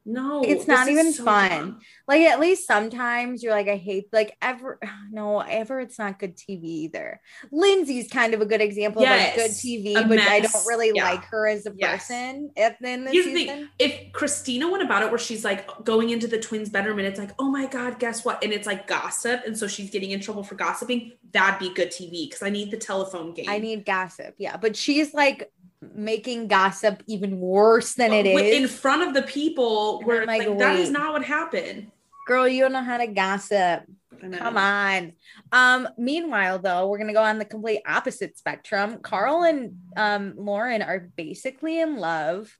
[0.09, 1.51] No, it's not even so fun.
[1.51, 1.81] dumb.
[2.09, 4.79] Like at least sometimes you're like, I hate like ever
[5.13, 7.21] no, ever it's not good TV either.
[7.53, 11.11] Lindsay's kind of a good example of like good TV, but I don't really Yeah.
[11.11, 12.07] like her as a Yes.
[12.09, 13.47] person at the end of the the season.
[13.57, 17.07] thing: if Christina went about it where she's like going into the twins' bedroom and
[17.07, 18.43] it's like, oh my god, guess what?
[18.43, 21.13] And it's like gossip, and so she's getting in trouble for gossiping.
[21.33, 23.47] That'd be good TV because I need the telephone game.
[23.49, 24.57] I need gossip, yeah.
[24.57, 25.51] But she's like
[25.95, 30.47] making gossip even worse than it is in front of the people And where like,
[30.47, 31.91] like, that is not what happened.
[32.27, 33.85] Girl, you don't know how to gossip.
[34.21, 35.13] Come on.
[35.53, 38.99] Um, meanwhile, though, we're gonna go on the complete opposite spectrum.
[39.01, 42.57] Carl and um Lauren are basically in love.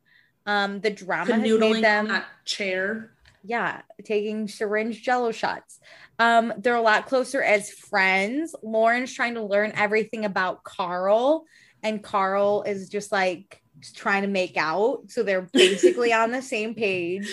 [0.47, 3.11] Um, the drama has made them on that chair.
[3.45, 5.81] yeah, taking syringe jello shots.
[6.19, 8.55] Um, they're a lot closer as friends.
[8.63, 11.45] Lauren's trying to learn everything about Carl,
[11.83, 13.63] and Carl is just like
[13.95, 15.05] trying to make out.
[15.09, 17.29] So they're basically on the same page,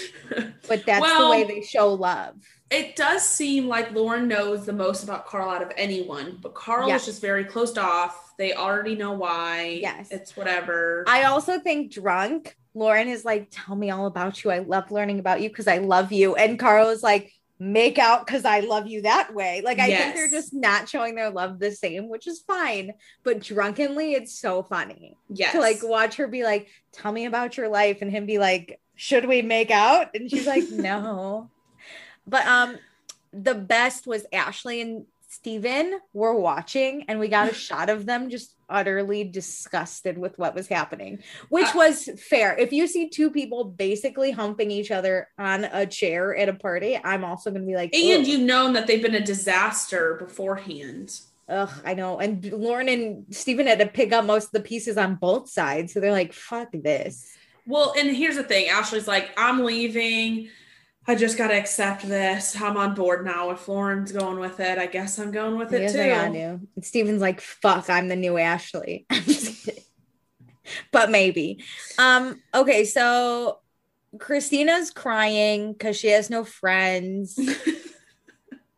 [0.68, 2.36] but that's Well- the way they show love.
[2.72, 6.88] It does seem like Lauren knows the most about Carl out of anyone, but Carl
[6.90, 6.96] Yeah.
[6.96, 8.34] is just very closed off.
[8.40, 9.80] They already know why.
[9.82, 10.08] Yes.
[10.12, 11.04] It's whatever.
[11.08, 14.50] I also think drunk, Lauren is like, Tell me all about you.
[14.52, 16.36] I love learning about you because I love you.
[16.36, 19.62] And Carl is like, Make out because I love you that way.
[19.64, 22.94] Like, I think they're just not showing their love the same, which is fine.
[23.24, 25.16] But drunkenly, it's so funny.
[25.30, 25.54] yes.
[25.54, 28.80] to like watch her be like, "Tell me about your life," and him be like,
[28.96, 31.50] "Should we make out?" And she's like, "No."
[32.28, 32.78] But um,
[33.32, 38.30] the best was Ashley and Stephen were watching, and we got a shot of them
[38.30, 41.20] just utterly disgusted with what was happening,
[41.50, 42.58] which Uh, was fair.
[42.58, 46.98] If you see two people basically humping each other on a chair at a party,
[47.04, 51.20] I'm also gonna be like, and you've known that they've been a disaster beforehand.
[51.50, 52.18] Ugh, I know.
[52.18, 55.94] And Lauren and Stephen had to pick up most of the pieces on both sides.
[55.94, 57.36] So they're like, fuck this.
[57.68, 60.50] Well, and here's the thing Ashley's like, I'm leaving.
[61.08, 62.60] I just got to accept this.
[62.60, 63.52] I'm on board now.
[63.52, 66.00] If Lauren's going with it, I guess I'm going with it Yes, too.
[66.00, 66.26] I.
[66.76, 69.06] And Stephen's like, fuck, I'm the new Ashley.
[69.12, 69.84] I'm just kidding.
[70.92, 71.64] but maybe.
[72.00, 73.60] Um, okay, so
[74.20, 77.40] Christina's crying because she has no friends.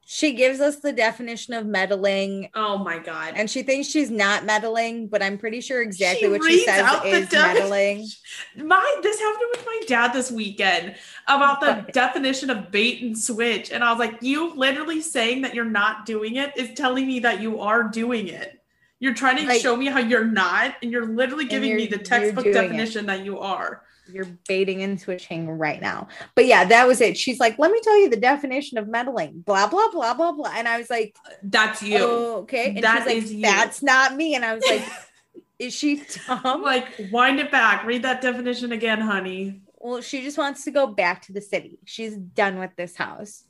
[0.10, 2.50] she gives us the definition of meddling.
[2.56, 3.34] Oh my God.
[3.36, 7.02] And she thinks she's not meddling, but I'm pretty sure exactly She what she says
[7.04, 8.08] is meddling.
[8.56, 10.96] My this happened with my dad this weekend
[11.28, 15.54] about the definition of bait and switch, and I was like, "You literally saying that
[15.54, 18.62] you're not doing it is telling me that you are doing it.
[19.00, 21.98] You're trying to Like- show me how you're not, and you're literally giving me you're-
[21.98, 22.62] the textbook doing it.
[22.62, 26.08] definition that you are." You're baiting and switching right now.
[26.36, 27.17] But yeah, that was it.
[27.17, 30.52] She's like, let me tell you the definition of meddling, blah, blah, blah, blah, blah.
[30.56, 31.98] And I was like, That's you.
[32.00, 32.70] oh, okay.
[32.76, 33.41] And That she's like, you.
[33.41, 34.36] that's not me.
[34.36, 34.84] And I was like,
[35.60, 36.62] is she dumb?
[36.63, 37.86] like, wind it back.
[37.86, 39.62] Read that definition again, honey.
[39.80, 41.80] well, she just wants to go back to the city.
[41.86, 43.43] She's done with this house.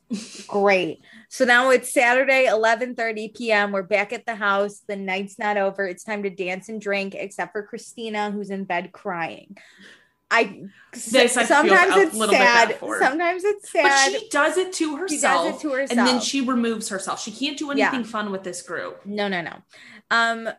[0.47, 1.01] Great.
[1.27, 3.73] So now it's Saturday, 11:30 p.m.
[3.73, 4.79] We're back at the house.
[4.87, 5.85] The night's not over.
[5.85, 9.57] It's time to dance and drink, except for Christina, who's in bed crying.
[10.29, 10.63] I
[10.93, 12.99] This I sometimes a it's little bit bad sad.
[12.99, 14.11] Sometimes it's But sad.
[14.11, 15.45] she does it to She herself.
[15.45, 15.91] does it to herself.
[15.97, 17.21] And then she removes herself.
[17.21, 17.87] She can't do Yeah.
[17.89, 19.05] anything fun with this group.
[19.05, 19.53] No, no, no.
[20.11, 20.49] Um,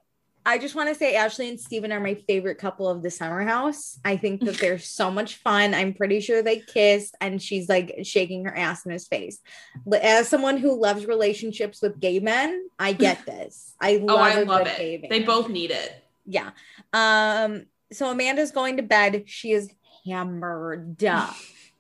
[0.46, 3.42] I just want to say Ashley and Stephen are my favorite couple of the summer
[3.42, 3.98] house.
[4.07, 5.74] I think that they're so much fun.
[5.74, 9.40] I'm pretty sure they kissed and she's like shaking her ass in his face.
[9.85, 13.74] But As someone who loves relationships with gay men, I get this.
[13.78, 15.11] I love Oh, I love it.
[15.11, 15.92] They both need it.
[16.24, 16.50] yeah.
[16.94, 19.24] Um, so Amanda's going to bed.
[19.27, 19.70] She is
[20.07, 21.03] hammered.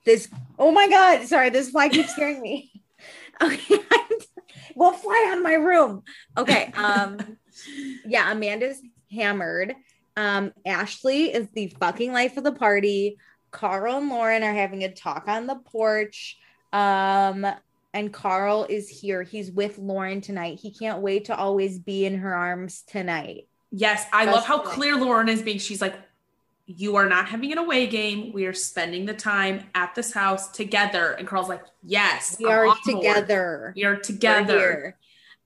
[0.04, 2.72] this oh my god, sorry, this fly keeps scaring me.
[3.40, 3.78] Okay.
[4.74, 6.02] will fly on my room.
[6.36, 6.72] Okay.
[6.74, 7.36] Um
[8.04, 8.80] yeah, Amanda's
[9.12, 9.76] hammered.
[10.16, 13.18] Um, Ashley is the fucking life of the party.
[13.52, 16.36] Carl and Lauren are having a talk on the porch.
[16.72, 17.46] Um,
[17.94, 19.22] and Carl is here.
[19.22, 20.58] He's with Lauren tonight.
[20.60, 23.46] He can't wait to always be in her arms tonight.
[23.70, 24.74] Yes, I That's love how correct.
[24.74, 25.58] clear Lauren is being.
[25.58, 25.94] She's like,
[26.66, 28.32] You are not having an away game.
[28.32, 31.12] We are spending the time at this house together.
[31.12, 32.78] And Carl's like, Yes, We I'm are board.
[32.86, 33.72] together.
[33.76, 34.96] We are together.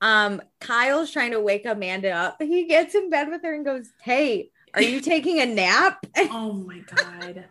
[0.00, 2.42] Um, Kyle's trying to wake Amanda up.
[2.42, 6.04] He gets in bed with her and goes, Hey, are you taking a nap?
[6.16, 7.44] Oh my God.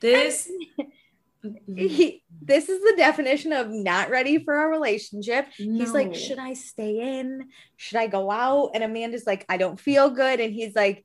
[0.00, 0.50] This.
[1.44, 1.74] Mm-hmm.
[1.76, 5.48] he, this is the definition of not ready for a relationship.
[5.56, 7.48] He's like, Should I stay in?
[7.76, 8.70] Should I go out?
[8.74, 10.38] And Amanda's like, I don't feel good.
[10.40, 11.04] And he's like,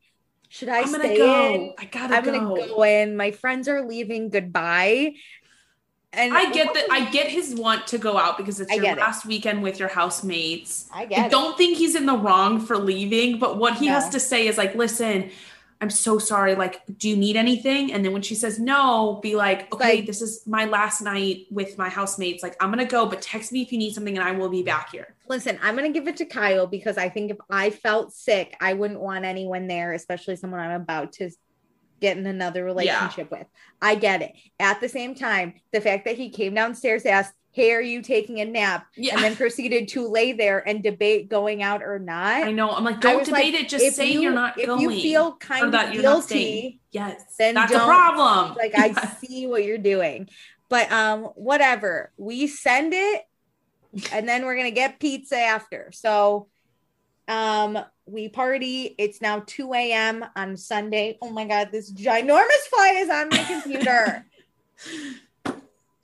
[0.49, 1.53] Should I I'm stay go.
[1.55, 1.73] in?
[1.79, 2.31] I gotta I'm go.
[2.31, 3.17] gonna go in.
[3.17, 4.29] My friends are leaving.
[4.29, 5.13] Goodbye.
[6.13, 6.87] And I get that.
[6.89, 9.01] I get his want to go out because it's your get it.
[9.01, 10.89] last weekend with your housemates.
[10.93, 11.31] I I get it.
[11.31, 14.57] don't think he's in the wrong for leaving, but what he has to say is
[14.57, 15.29] like, listen,
[15.79, 16.55] I'm so sorry.
[16.55, 17.93] Like, do you need anything?
[17.93, 21.45] And then when she says no, be like, okay, Like- this is my last night
[21.51, 22.41] with my housemates.
[22.41, 24.63] Like, I'm gonna go, but text me if you need something and I will be
[24.63, 25.15] back here.
[25.27, 28.73] Listen, I'm gonna give it to Kyle because I think if I felt sick, I
[28.73, 31.29] wouldn't want anyone there, especially someone I'm about to
[31.99, 33.47] get in another relationship with.
[33.81, 34.33] I get it.
[34.59, 38.39] At the same time, the fact that he came downstairs, asked, Hey, are you taking
[38.39, 38.85] a nap?
[38.95, 39.15] Yeah.
[39.15, 42.43] And then proceeded to lay there and debate going out or not.
[42.43, 42.69] I know.
[42.69, 43.67] I'm like, don't debate like, it.
[43.69, 44.79] Just say you- are not if going.
[44.79, 46.61] you feel kind of that you're not staying.
[46.61, 47.35] guilty, Yes.
[47.39, 48.55] then that's a don't- problem.
[48.59, 49.19] like I Yes.
[49.21, 50.29] see what you're doing.
[50.69, 52.11] But um, whatever.
[52.17, 53.23] We send it
[54.11, 55.89] and then we're gonna get pizza after.
[55.93, 56.49] So
[57.27, 58.93] um we party.
[58.99, 60.23] It's now 2 a.m.
[60.35, 61.17] on Sunday.
[61.23, 64.27] Oh my god, this ginormous fly is on my computer.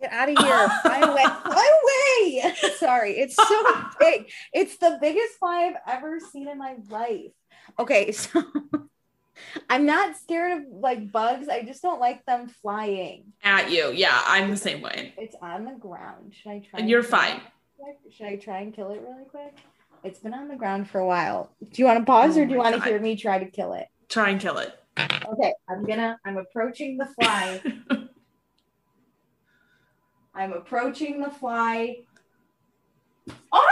[0.04, 0.70] Get out of here.
[0.82, 1.24] Fly away.
[1.24, 2.56] Fly away.
[2.78, 3.64] Sorry, it's so
[4.02, 4.30] big.
[4.54, 7.32] It's the biggest fly I've ever seen in my life.
[7.80, 8.44] Okay, so
[9.70, 11.48] I'm not scared of like bugs.
[11.48, 13.32] I just don't like them flying.
[13.44, 13.94] At you.
[13.94, 15.14] Yeah, I'm the same way.
[15.18, 16.34] It's on the ground.
[16.34, 16.82] Should I try?
[16.82, 17.40] And you're fine.
[18.12, 19.56] Should I try and kill it really quick?
[20.04, 21.56] It's been on the ground for a while.
[21.62, 23.50] Do you want to pause Oh or do you want to hear me try to
[23.50, 23.88] kill it?
[24.10, 24.78] Try and kill it.
[24.98, 26.20] Okay, I'm gonna.
[26.26, 27.62] I'm approaching the fly.
[30.36, 31.98] I'm approaching the fly.
[33.52, 33.68] Oh!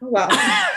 [0.00, 0.28] Well,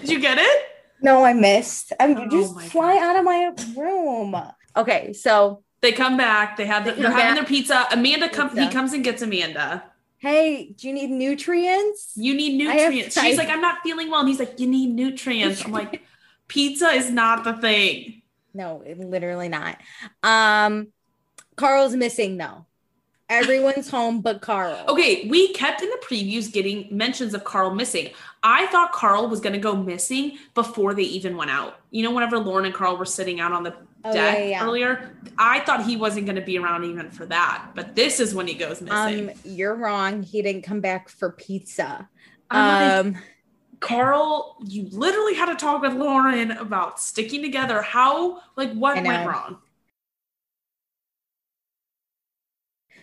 [0.00, 0.64] Did you get it?
[1.02, 1.92] no, I missed.
[1.98, 4.36] I'm Oh just my fly out of my room.
[4.76, 6.56] Okay, so They come back.
[6.56, 6.84] They have.
[6.84, 7.86] The, They they're come having their pizza.
[7.90, 8.56] Amanda comes.
[8.58, 9.82] He comes and gets Amanda.
[10.18, 12.12] hey, do you need nutrients?
[12.16, 13.20] You need nutrients.
[13.20, 15.64] She's like, I'm not feeling well, and he's like, you need nutrients.
[15.64, 16.02] I'm like,
[16.48, 18.22] pizza is not the thing.
[18.52, 19.78] No, literally not.
[20.22, 20.88] Um,
[21.56, 22.66] Carl's missing though.
[23.30, 24.84] Everyone's home but Carl.
[24.88, 28.10] Okay, we kept in the previews getting mentions of Carl missing.
[28.42, 31.80] I thought Carl was going to go missing before they even went out.
[31.90, 34.64] You know, whenever Lauren and Carl were sitting out on the Oh, deck yeah, yeah.
[34.64, 37.72] earlier, I thought he wasn't going to be around even for that.
[37.74, 39.28] But this is when he goes missing.
[39.28, 40.22] Um, you're wrong.
[40.22, 42.08] He didn't come back for pizza.
[42.50, 43.18] Um,
[43.80, 47.82] Carl, you literally had to talk with Lauren about sticking together.
[47.82, 49.58] How, like, what went wrong?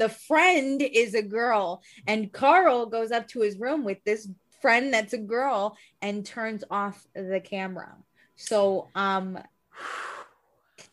[0.00, 1.82] the friend is a girl.
[2.06, 4.28] And Carl goes up to his room with this
[4.60, 7.94] friend that's a girl and turns off the camera.
[8.36, 9.38] So, um,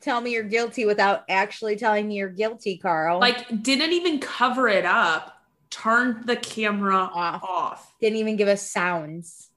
[0.01, 3.19] tell me you're guilty without actually telling me you're guilty, Carl.
[3.19, 7.43] Like, didn't even cover it up, turned the camera Off.
[7.43, 7.93] off.
[8.01, 9.49] didn't even give us sounds.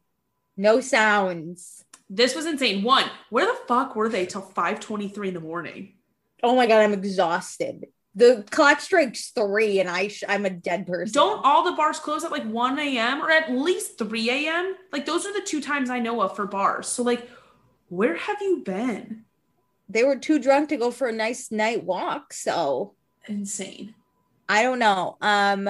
[0.56, 1.84] No sounds.
[2.08, 2.82] This was insane.
[2.82, 5.94] One, where the fuck were they till 5:23 in the morning?
[6.42, 7.86] Oh my god, I'm exhausted.
[8.14, 11.12] The clock strikes three, and I sh- I'm a dead person.
[11.12, 13.22] Don't all the bars close at like 1 a.m.
[13.22, 14.74] or at least 3 a.m.?
[14.92, 16.88] Like those are the two times I know of for bars.
[16.88, 17.28] So like,
[17.88, 19.24] where have you been?
[19.92, 22.32] they were too drunk to go for a nice night walk.
[22.32, 22.94] So
[23.26, 23.94] Insane.
[24.48, 25.16] I don't know.
[25.20, 25.68] Um,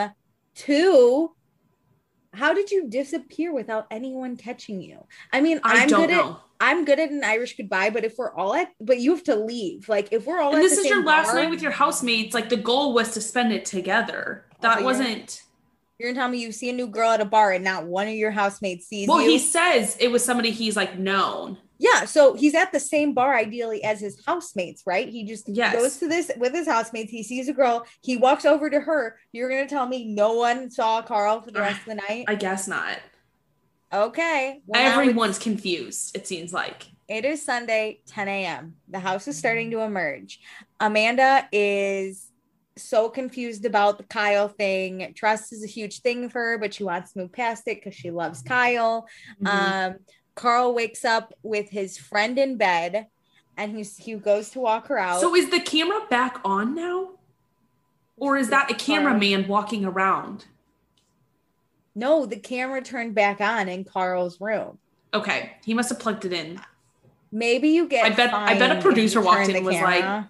[0.55, 1.35] two,
[2.33, 5.05] how did you disappear without anyone catching you?
[5.33, 6.31] I mean, I am don't good know.
[6.33, 9.25] at I'm good at an Irish goodbye, but if we're all at, but you have
[9.25, 9.89] to leave.
[9.89, 12.35] Like if we're all And at this is your last bar- night with your housemates.
[12.35, 14.45] Like the goal was to spend it together.
[14.53, 15.43] Oh, that you're- wasn't.
[15.99, 18.09] You're gonna tell me you see a new girl at a bar and not one
[18.09, 19.31] of your housemates sees Well, you.
[19.31, 21.59] he says it was somebody he's like known.
[21.83, 25.09] Yeah, so he's at the same bar ideally as his housemates, right?
[25.09, 25.75] He just Yes.
[25.75, 27.11] goes to this with his housemates.
[27.11, 27.87] He sees a girl.
[28.03, 29.19] He walks over to her.
[29.33, 32.27] You're gonna tell me no one saw Carl for the rest of the night?
[32.29, 32.99] I guess not.
[33.93, 34.61] Okay.
[34.67, 36.15] well, Everyone's confused.
[36.15, 36.87] It seems like.
[37.09, 38.77] It is Sunday, 10 a.m.
[38.89, 40.39] The house is starting to emerge.
[40.79, 42.27] Amanda is
[42.77, 45.13] so confused about the Kyle thing.
[45.17, 47.95] Trust is a huge thing for her, but she wants to move past it because
[47.95, 49.09] she loves Kyle.
[49.43, 49.49] Mhm.
[49.49, 49.95] Um,
[50.41, 53.09] Carl wakes up with his friend in bed
[53.59, 55.21] and he's, he goes to walk her out.
[55.21, 57.11] So is the camera back on now?
[58.17, 60.47] Or is that a cameraman walking around?
[61.95, 64.79] no, the camera turned back on in Carl's room.
[65.13, 66.59] Okay, he must have plugged it in.
[67.31, 68.07] Maybe you get.
[68.07, 70.25] I bet- I bet a producer walked in and was like.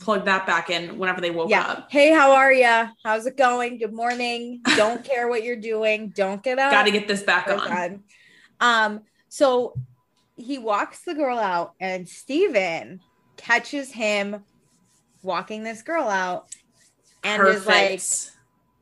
[0.00, 1.62] Plug that back in whenever they woke yeah.
[1.62, 1.92] up.
[1.92, 2.88] Hey, how are you?
[3.04, 3.78] How's it going?
[3.78, 4.60] Good morning.
[4.76, 6.08] Don't care what you're doing.
[6.08, 6.72] Don't get up.
[6.72, 8.02] Got to get this back Oh, on.
[8.58, 9.02] Um,
[9.32, 9.72] So
[10.36, 13.00] he walks the girl out, and Stephen
[13.38, 14.44] catches him
[15.22, 16.54] walking this girl out
[17.24, 18.02] and is like,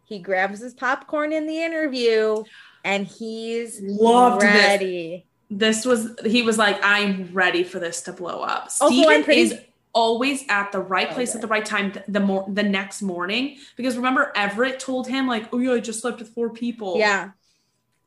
[0.06, 2.42] he grabs his popcorn in the interview
[2.84, 4.52] and he's Loved this.
[4.52, 5.26] ready.
[5.50, 8.70] This was he was like, I'm ready for this to blow up.
[8.80, 9.60] Oh, also, I'm Stephen pretty- is
[9.92, 13.02] always at the right oh, place at the right time th- the more the next
[13.02, 16.98] morning because remember Everett told him like, oh yeah, I just slept with four people.
[16.98, 17.30] Yeah.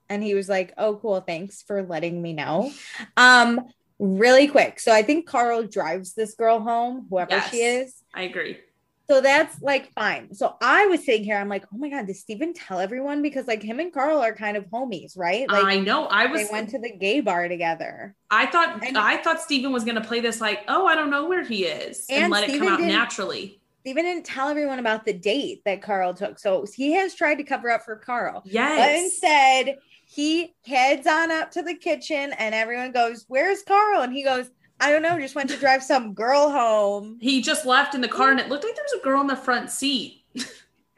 [0.10, 1.22] And he was like, "Oh, cool.
[1.22, 2.72] Thanks for letting me know."
[3.18, 3.62] Um,
[3.99, 4.80] really quick.
[4.80, 8.01] So I think Carl drives this girl home, whoever she is.
[8.14, 8.58] I agree.
[9.10, 10.34] So that's like fine.
[10.34, 13.22] So I was sitting here, I'm like, oh my god, does Stephen tell everyone?
[13.22, 15.49] Because like him and Carl are kind of homies, right?
[15.49, 16.06] Like I know.
[16.06, 18.16] I was they went to the gay bar together.
[18.32, 21.43] I thought I thought Stephen was gonna play this like, oh, I don't know where
[21.43, 23.60] he is, and, And let it come out naturally.
[23.82, 26.39] Stephen didn't tell everyone about the date that Carl took.
[26.39, 28.41] So he has tried to cover up for Carl.
[28.45, 29.04] But Yes.
[29.04, 29.78] instead,
[30.14, 34.01] he heads on up to the kitchen and everyone goes, Where's Carl?
[34.03, 34.47] And he goes,
[34.80, 37.18] I don't know, just went to drive some girl home.
[37.20, 39.28] He just left in the car and it looked like there was a girl in
[39.28, 40.24] the front seat.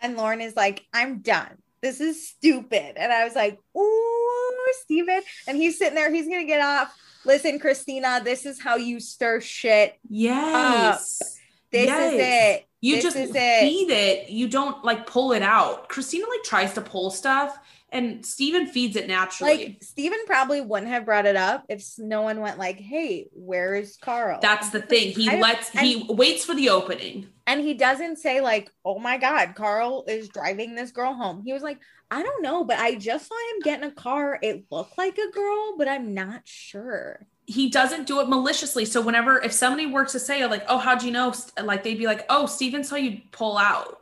[0.01, 1.57] And Lauren is like, I'm done.
[1.81, 2.93] This is stupid.
[2.97, 4.51] And I was like, Ooh,
[4.83, 5.21] Stephen.
[5.47, 6.93] And he's sitting there, he's gonna get off.
[7.25, 9.97] Listen, Christina, this is how you stir shit.
[10.07, 11.21] Yes.
[11.21, 11.27] up.
[11.71, 12.13] This Yes.
[12.13, 12.67] is it.
[12.81, 13.59] You This just is it.
[13.61, 14.29] feed it.
[14.29, 15.89] You don't like pull it out.
[15.89, 17.57] Christina like tries to pull stuff
[17.95, 19.57] and Stephen feeds it naturally.
[19.57, 23.75] Like Stephen probably wouldn't have brought it up if no one went like, "Hey, where
[23.75, 25.11] is Carl?" That's the thing.
[25.13, 27.27] He I- lets he waits for the opening.
[27.47, 31.53] and he doesn't say like, "Oh my God, Carl is driving this girl home." He
[31.53, 31.79] was like,
[32.11, 34.39] "I don't know, but I just saw him get in a car.
[34.41, 38.85] It looked like a girl, but I'm not sure." He doesn't do it maliciously.
[38.85, 42.07] So whenever if somebody were to say like, "Oh, how'd you know?" Like they'd be
[42.07, 44.01] like, "Oh, Stephen saw you pull out."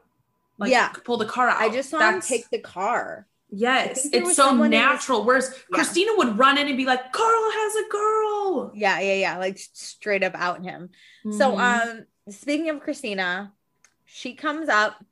[0.58, 0.89] Like Yeah.
[1.04, 1.60] pull the car out.
[1.60, 3.26] I just saw That's- him take the car.
[3.56, 5.24] Yes, it's so someone in his- natural.
[5.24, 5.76] Whereas Yeah.
[5.76, 9.58] Christina would run in and be like, "Carl has a girl." Yeah, yeah, yeah, like
[9.60, 10.89] straight up out him.
[11.24, 11.60] So, Mhm.
[11.60, 13.54] um, speaking of Christina,
[14.06, 15.04] she comes up,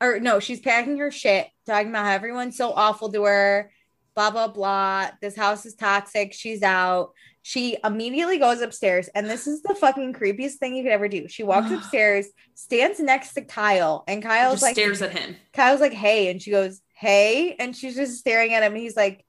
[0.00, 3.70] or no, she's packing her shit, talking about how everyone's so awful to her,
[4.16, 5.10] blah blah blah.
[5.20, 6.32] This house is toxic.
[6.32, 7.12] She's out.
[7.42, 11.28] She immediately goes upstairs, and this is the fucking creepiest thing you could ever do.
[11.28, 15.36] She walks upstairs, stands next to Kyle, and Kyle's just like stares at him.
[15.52, 18.74] Kyle's like, "Hey," and she goes, "Hey," and she's just staring at him.
[18.74, 19.24] He's like,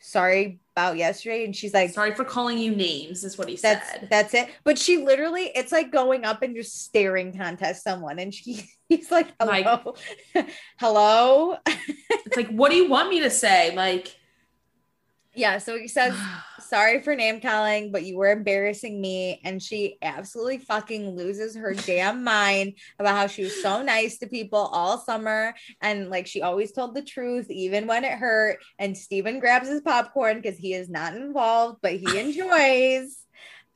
[0.00, 3.90] "Sorry about yesterday," and she's like, "Sorry for calling you names," is what he that's,
[3.90, 4.08] said.
[4.10, 4.48] That's it.
[4.64, 9.10] But she literally, it's like going up and just staring contest someone, and she he's
[9.10, 9.94] like, "Hello,
[10.78, 11.56] hello."
[12.26, 13.74] It's like, what do you want me to say?
[13.74, 14.16] Like,
[15.34, 15.58] yeah.
[15.58, 16.14] So he says,
[16.68, 21.74] "Sorry for name calling, but you were embarrassing me," and she absolutely fucking loses her
[21.74, 26.42] damn mind about how she was so nice to people all summer, and like she
[26.42, 28.58] always told the truth even when it hurt.
[28.78, 33.16] And Stephen grabs his popcorn because he is not involved, but he enjoys.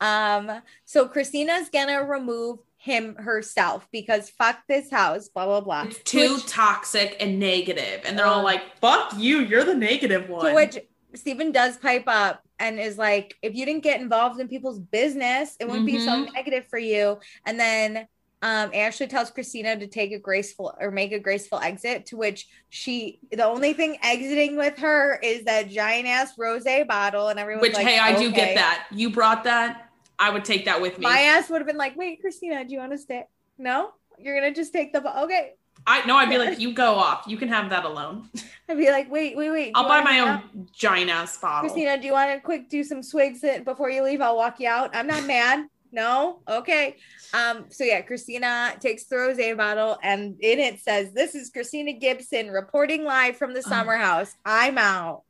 [0.00, 5.82] Um, so Christina's gonna remove him herself because fuck this house, blah blah blah.
[5.84, 10.30] it's too toxic and negative, and they're all Um, like, "Fuck you, you're the negative
[10.30, 10.78] one." To which
[11.14, 15.56] Stephen does pipe up and is like, if you didn't get involved in people's business,
[15.58, 16.32] it wouldn't be so Mhm.
[16.34, 17.18] negative for you.
[17.46, 18.06] And then
[18.42, 22.48] um, Ashley tells Christina to take a graceful or make a graceful exit, to which
[22.70, 27.28] she, the only thing exiting with her is that giant ass rose bottle.
[27.28, 28.86] And everyone's which, like, hey, I do get that.
[28.92, 29.90] You brought that.
[30.18, 31.04] I would take that with me.
[31.04, 33.24] My ass would have been like, wait, Christina, do you want to stay?
[33.58, 35.52] No, you're going to just take the, okay.
[35.86, 37.24] I no, I'd be like, you go off.
[37.26, 38.28] You can have that alone.
[38.68, 39.72] I'd be like, wait, wait, wait.
[39.74, 41.68] I'll buy my own giant ass bottle.
[41.68, 44.20] Christina, do you want to quick do some swigs that- before you leave?
[44.20, 44.94] I'll walk you out.
[44.94, 45.66] I'm not mad.
[45.92, 46.96] No, okay.
[47.34, 51.92] Um, so yeah, Christina takes the rose bottle, and in it says, "This is Christina
[51.92, 54.32] Gibson reporting live from the summer house.
[54.44, 55.22] I'm out."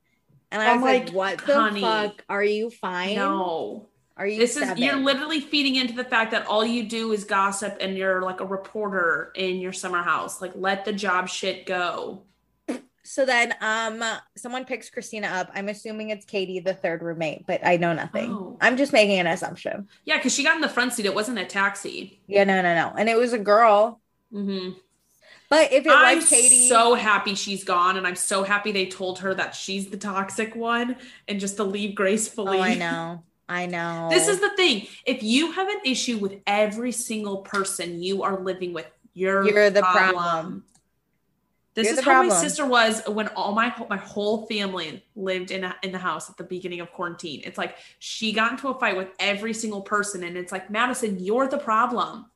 [0.50, 2.24] And I I'm was like, like, "What the fuck?
[2.28, 3.16] Are you fine?
[3.16, 3.89] No.
[4.20, 4.38] Are you?
[4.38, 4.82] This is seven?
[4.82, 8.40] you're literally feeding into the fact that all you do is gossip and you're like
[8.40, 10.42] a reporter in your summer house.
[10.42, 12.24] Like let the job shit go.
[13.02, 14.04] So then, um,
[14.36, 15.50] someone picks Christina up.
[15.54, 18.30] I'm assuming it's Katie, the third roommate, but I know nothing.
[18.30, 18.58] Oh.
[18.60, 19.88] I'm just making an assumption.
[20.04, 21.06] Yeah, because she got in the front seat.
[21.06, 22.20] It wasn't a taxi.
[22.26, 22.92] Yeah, no, no, no.
[22.96, 24.02] And it was a girl.
[24.32, 24.78] Mm-hmm.
[25.48, 28.86] But if it I'm was Katie, so happy she's gone, and I'm so happy they
[28.86, 30.96] told her that she's the toxic one
[31.26, 32.58] and just to leave gracefully.
[32.58, 33.24] Oh, I know.
[33.50, 34.06] I know.
[34.10, 34.86] This is the thing.
[35.04, 39.70] If you have an issue with every single person you are living with, you're, You're
[39.70, 40.14] the problem.
[40.14, 40.64] problem.
[41.74, 45.64] This You're is how my sister was when all my my whole family lived in
[45.64, 47.42] a, in the house at the beginning of quarantine.
[47.44, 51.18] It's like she got into a fight with every single person, and it's like Madison,
[51.18, 52.26] you're the problem.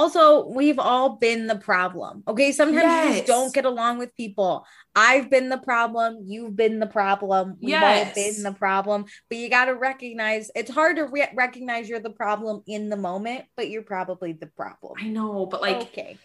[0.00, 2.22] Also, we've all been the problem.
[2.26, 2.52] Okay.
[2.52, 4.64] Sometimes you just don't get along with people.
[4.96, 6.22] I've been the problem.
[6.24, 7.58] You've been the problem.
[7.60, 9.04] We've all been the problem.
[9.28, 12.96] But you got to recognize it's hard to re- recognize you're the problem in the
[12.96, 14.94] moment, but you're probably the problem.
[14.96, 16.16] I know, but like okay.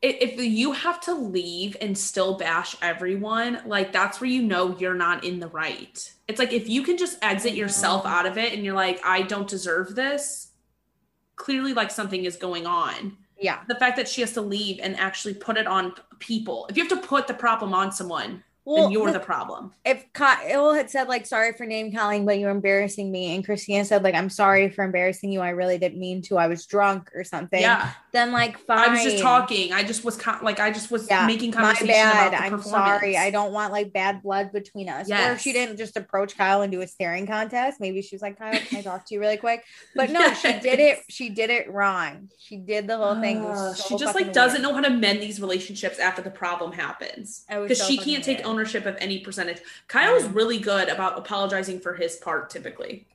[0.00, 4.94] if you have to leave and still bash everyone, like that's where you know you're
[4.94, 6.14] not in the right.
[6.28, 9.22] It's like if you can just exit yourself out of it and you're like, I
[9.22, 10.47] don't deserve this,
[11.38, 13.16] clearly like something is going on.
[13.40, 13.60] Yeah.
[13.68, 16.66] The fact that she has to leave and actually put it on people.
[16.68, 19.72] If you have to put the problem on someone, Well, then you're the- the problem.
[19.84, 23.84] if Kyle had said like sorry for name calling, but you're embarrassing me, and Christina
[23.84, 27.10] said like I'm sorry for embarrassing you, I really didn't mean to, I was drunk
[27.14, 27.60] or something.
[27.60, 27.92] Yeah.
[28.12, 28.78] Then like fine.
[28.78, 29.72] I was just talking.
[29.72, 32.28] I just was con- like I just was Yeah, making my conversation bad.
[32.28, 33.16] about the I'm sorry.
[33.16, 35.10] I don't want like bad blood between us.
[35.10, 38.22] Or if she didn't just approach Kyle and do a staring contest, maybe she was
[38.22, 39.62] like, Kyle, can I talk to you really quick?
[39.94, 41.00] But no, she did it.
[41.10, 42.30] She did it wrong.
[42.38, 43.44] She did the whole thing.
[43.44, 46.72] Uh, so she just like doesn't know how to mend these relationships after the problem
[46.72, 49.60] happens because so she can't take ownership of any percentage.
[49.86, 53.06] Kyle is really good about apologizing for his part typically.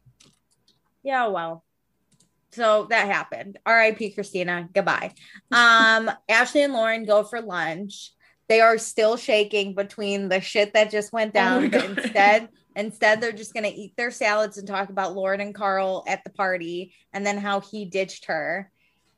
[1.01, 1.63] Yeah, well.
[2.53, 3.57] So that happened.
[3.65, 4.11] R.I.P.
[4.11, 4.67] Christina.
[4.73, 5.13] Goodbye.
[5.51, 8.11] Um, Ashley and Lauren go for lunch.
[8.49, 13.21] They are still shaking between the shit that just went Oh down, but instead, instead
[13.21, 16.93] they're just gonna eat their salads and talk about Lauren and Carl at the party
[17.13, 18.69] and then how he ditched her.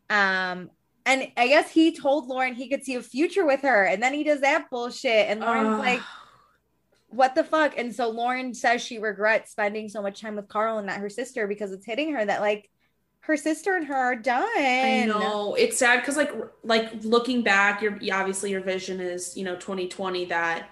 [0.10, 0.70] Um,
[1.06, 4.14] and I guess he told Lauren he could see a future with her, and then
[4.14, 6.02] he does that bullshit, and Lauren's like,
[7.16, 7.78] what the fuck?
[7.78, 11.10] And so Lauren says she regrets spending so much time with Carl and not her
[11.10, 12.70] sister because it's hitting her that like
[13.26, 14.48] her sister and her are done.
[14.58, 16.32] I know it's sad because like
[16.64, 20.70] like looking back, your obviously your vision is you know 2020 that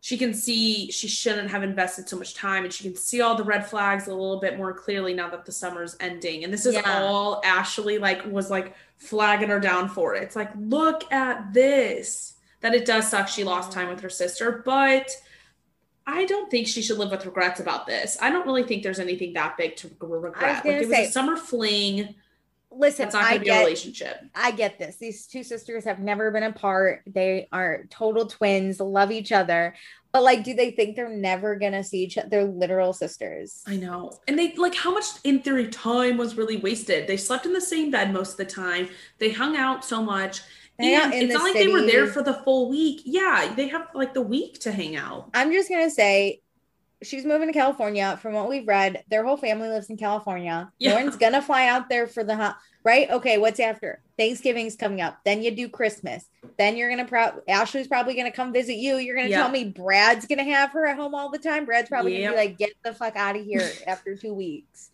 [0.00, 3.36] she can see she shouldn't have invested so much time and she can see all
[3.36, 6.66] the red flags a little bit more clearly now that the summer's ending and this
[6.66, 6.82] is Yeah.
[6.84, 12.34] all ashley like was like flagging her down for it it's like look at this
[12.60, 15.10] that it does suck she lost time with her sister but
[16.06, 18.98] i don't think she should live with regrets about this i don't really think there's
[18.98, 22.14] anything that big to regret like it was say- a summer fling
[22.76, 24.96] Listen, it's not going to be a relationship I get this.
[24.96, 27.02] These two sisters have never been apart.
[27.06, 29.76] They are total twins, love each other.
[30.14, 32.28] But like, do they think they're never gonna see each other?
[32.28, 33.64] They're literal sisters.
[33.66, 34.12] I know.
[34.28, 37.08] And they like how much in theory time was really wasted.
[37.08, 38.88] They slept in the same bed most of the time.
[39.18, 40.42] They hung out so much.
[40.78, 43.02] And out in it's the not like they were there for the full week.
[43.04, 45.30] Yeah, they have like the week to hang out.
[45.32, 46.40] I'm just gonna say
[47.02, 48.18] she's moving to California.
[48.20, 50.72] From what we've read, their whole family lives in California.
[50.78, 50.94] Yeah.
[50.94, 53.08] Lauren's gonna fly out there for the right.
[53.10, 54.00] Okay, what's after?
[54.18, 55.18] Thanksgiving's coming up.
[55.24, 56.24] Then you do Christmas.
[56.58, 58.96] Then you're gonna pro Ashley's probably gonna come visit you.
[58.96, 59.42] You're gonna Yeah.
[59.42, 61.66] tell me Brad's gonna have her at home all the time.
[61.66, 64.90] Brad's probably gonna be like, get the fuck out of here after two weeks.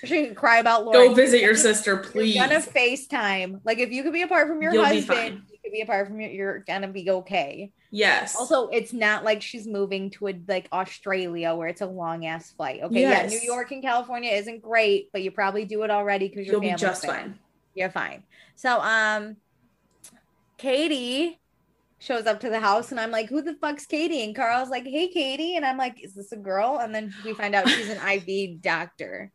[0.04, 1.08] She can cry about Lauren.
[1.08, 2.34] Go visit your sister, please.
[2.34, 3.60] You're gonna FaceTime.
[3.64, 6.20] Like if you could be apart from your You'll husband, you could be apart from
[6.20, 6.30] your.
[6.30, 7.70] You're gonna be okay.
[7.90, 8.36] Yes.
[8.36, 12.52] Also, it's not like she's moving to a, like Australia where it's a long ass
[12.52, 12.80] flight.
[12.82, 16.46] Okay, yeah, New York and California isn't great, but you probably do it already because
[16.46, 17.38] you're You'll be just fine.
[17.74, 18.22] You're fine.
[18.54, 19.36] So, um,
[20.56, 21.40] Katie
[21.98, 24.84] shows up to the house, and I'm like, "Who the fuck's Katie?" And Carl's like,
[24.84, 27.90] "Hey, Katie," and I'm like, "Is this a girl?" And then we find out she's
[27.90, 29.32] an IV doctor.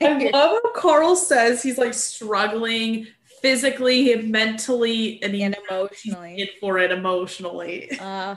[0.00, 3.06] I love how Carl says he's like struggling
[3.40, 6.40] physically mentally and, and emotionally.
[6.40, 7.90] in for it emotionally.
[8.00, 8.36] Uh,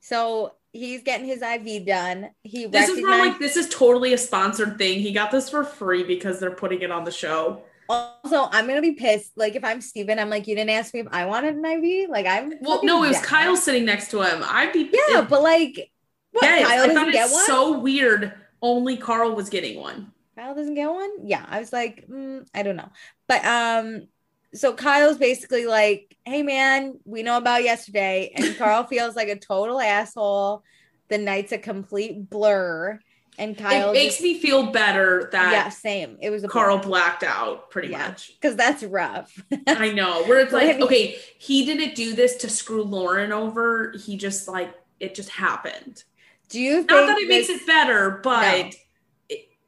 [0.00, 2.30] so he's getting his IV done.
[2.42, 5.00] He This is not like this is totally a sponsored thing.
[5.00, 7.62] He got this for free because they're putting it on the show.
[7.88, 9.32] Also, I'm gonna be pissed.
[9.36, 12.08] Like if I'm Stephen, I'm like, you didn't ask me if I wanted an IV.
[12.08, 13.26] Like I'm Well, no, it was down.
[13.26, 14.42] Kyle sitting next to him.
[14.44, 15.02] I'd be pissed.
[15.10, 15.90] Yeah, but like,
[16.30, 16.44] what?
[16.44, 18.32] yes, Kyle I thought get it's so weird.
[18.62, 20.11] Only Carl was getting one.
[20.36, 21.10] Kyle doesn't get one.
[21.26, 22.88] Yeah, I was like, mm, I don't know,
[23.28, 24.08] but um,
[24.54, 29.38] so Kyle's basically like, hey man, we know about yesterday, and Carl feels like a
[29.38, 30.62] total asshole.
[31.08, 32.98] The night's a complete blur,
[33.36, 36.16] and Kyle it makes just- me feel better that yeah, same.
[36.22, 38.32] It was Carl blacked out pretty much.
[38.40, 39.30] because that's rough.
[39.66, 40.24] I know.
[40.24, 43.92] Where it's like, okay, he didn't do this to screw Lauren over.
[44.02, 46.04] He just like it just happened.
[46.48, 48.70] Do you think Not that it makes it better, but No.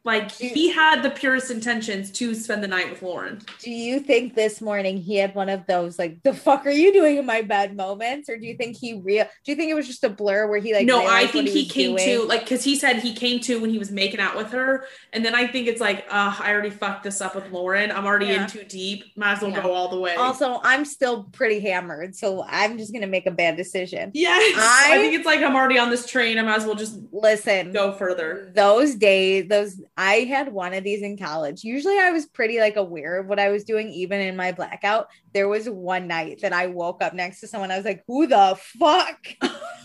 [0.04, 3.40] Like he had the purest intentions to spend the night with Lauren.
[3.60, 6.92] Do you think this morning he had one of those like the fuck are you
[6.92, 9.24] doing in my bed moments, or do you think he real?
[9.44, 10.86] Do you think it was just a blur where he like?
[10.86, 12.20] no, I think what he, came doing?
[12.20, 14.84] to like because he said he came to when he was making out with her,
[15.12, 17.90] and then I think it's like, uh, I already fucked this up with Lauren.
[17.90, 18.42] I'm already Yeah.
[18.44, 19.04] in too deep.
[19.16, 19.62] Might as well Yeah.
[19.62, 20.14] go all the way.
[20.16, 24.10] Also, I'm still pretty hammered, so I'm just gonna make a bad decision.
[24.12, 26.38] yes, I, I- think it's like I'm already on this train.
[26.38, 28.52] I might as well just Listen, go further.
[28.54, 31.62] those days, those I had one of these in college.
[31.62, 35.08] Usually I was pretty like aware of what I was doing, even in my blackout.
[35.32, 37.70] There was one night that I woke up next to someone.
[37.70, 39.18] I was like, who the fuck?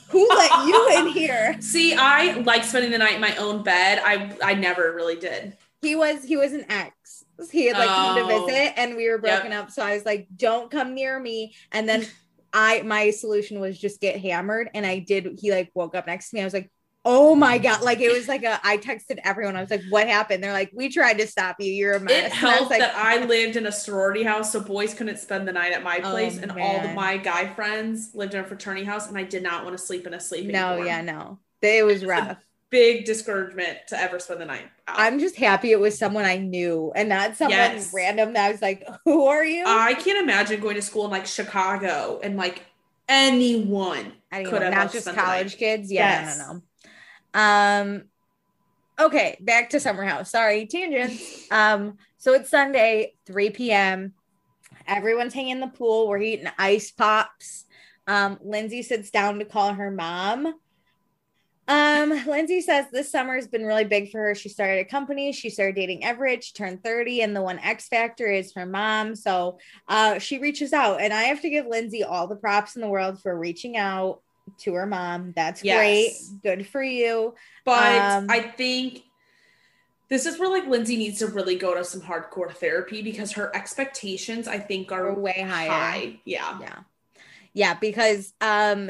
[0.09, 1.55] who let you in here?
[1.61, 4.01] See, I like spending the night in my own bed.
[4.03, 5.55] I I never really did.
[5.81, 7.23] He was he was an ex.
[7.51, 8.45] He had like come to Oh.
[8.47, 9.71] visit and we were broken up.
[9.71, 11.53] So I was like, don't come near me.
[11.71, 12.05] And then
[12.53, 14.69] I my solution was just get hammered.
[14.73, 16.41] And I did he like woke up next to me.
[16.41, 16.71] I was like,
[17.05, 17.81] oh my God.
[17.81, 19.55] Like it was like a I texted everyone.
[19.55, 20.43] I was like, what happened?
[20.43, 21.71] They're like, we tried to stop you.
[21.71, 22.13] You're a mess.
[22.13, 25.17] It And I helped like, that I lived in a sorority house, so boys couldn't
[25.19, 28.41] spend the night at my Oh, place, and all of my guy friends lived in
[28.41, 30.51] a fraternity house, and I did not want to sleep in a sleeping.
[30.51, 30.85] no, dorm.
[30.87, 31.39] yeah, no.
[31.61, 32.37] It was rough.
[32.69, 34.69] Big discouragement to ever spend the night.
[34.87, 34.99] out.
[34.99, 37.91] I'm just happy it was someone I knew and not someone Yes.
[37.93, 39.63] random that I was like, who are you?
[39.65, 42.63] I can't imagine going to school in like Chicago and like
[43.07, 45.91] anyone Anyone, could have not just college kids.
[45.91, 46.37] Yeah, Yes.
[46.37, 46.61] no, no, no.
[47.33, 48.03] Um,
[48.99, 50.31] okay, back to summer house.
[50.31, 51.49] Sorry, tangents.
[51.51, 54.13] um, so it's Sunday, 3 p.m.
[54.87, 56.07] Everyone's hanging in the pool.
[56.07, 57.65] We're eating ice pops.
[58.07, 60.53] Um, Lindsay sits down to call her mom.
[61.67, 64.33] Um, Lindsay says this summer has been really big for her.
[64.33, 67.87] She started a company, she started dating Everett, she turned 30, and the one X
[67.87, 69.15] factor is her mom.
[69.15, 72.81] So uh she reaches out, and I have to give Lindsay all the props in
[72.81, 74.21] the world for reaching out
[74.59, 75.33] to her mom.
[75.35, 75.77] That's Yes.
[75.77, 76.41] great.
[76.43, 77.35] Good for you.
[77.65, 79.03] But Um, I think
[80.09, 83.55] this is where like Lindsay needs to really go to some hardcore therapy because her
[83.55, 85.69] expectations, I think, are way higher.
[85.69, 86.19] high.
[86.25, 86.57] Yeah.
[86.61, 86.79] Yeah.
[87.53, 88.89] Yeah, because um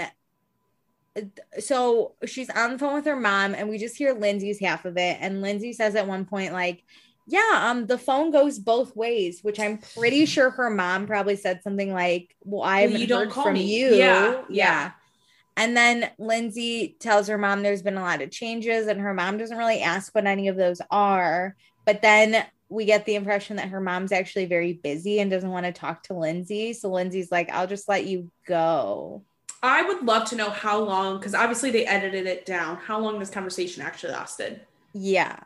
[1.60, 4.96] so she's on the phone with her mom and we just hear Lindsay's half of
[4.98, 6.84] it and Lindsay says at one point like
[7.28, 11.62] yeah, um the phone goes both ways, which I'm pretty sure her mom probably said
[11.62, 14.92] something like, "Well, I Well, you don't heard call from me." you." Yeah, yeah.
[15.60, 19.38] And then Lindsay tells her mom there's been a lot of changes and her mom
[19.38, 21.54] doesn't really ask what any of those are.
[21.86, 25.66] But then we get the impression that her mom's actually very busy and doesn't want
[25.66, 26.72] to talk to Lindsay.
[26.72, 29.22] So Lindsay's like, I'll just let you go.
[29.62, 33.20] I would love to know how long, because obviously they edited it down, how long
[33.20, 34.62] this conversation actually lasted.
[34.94, 35.38] Yeah.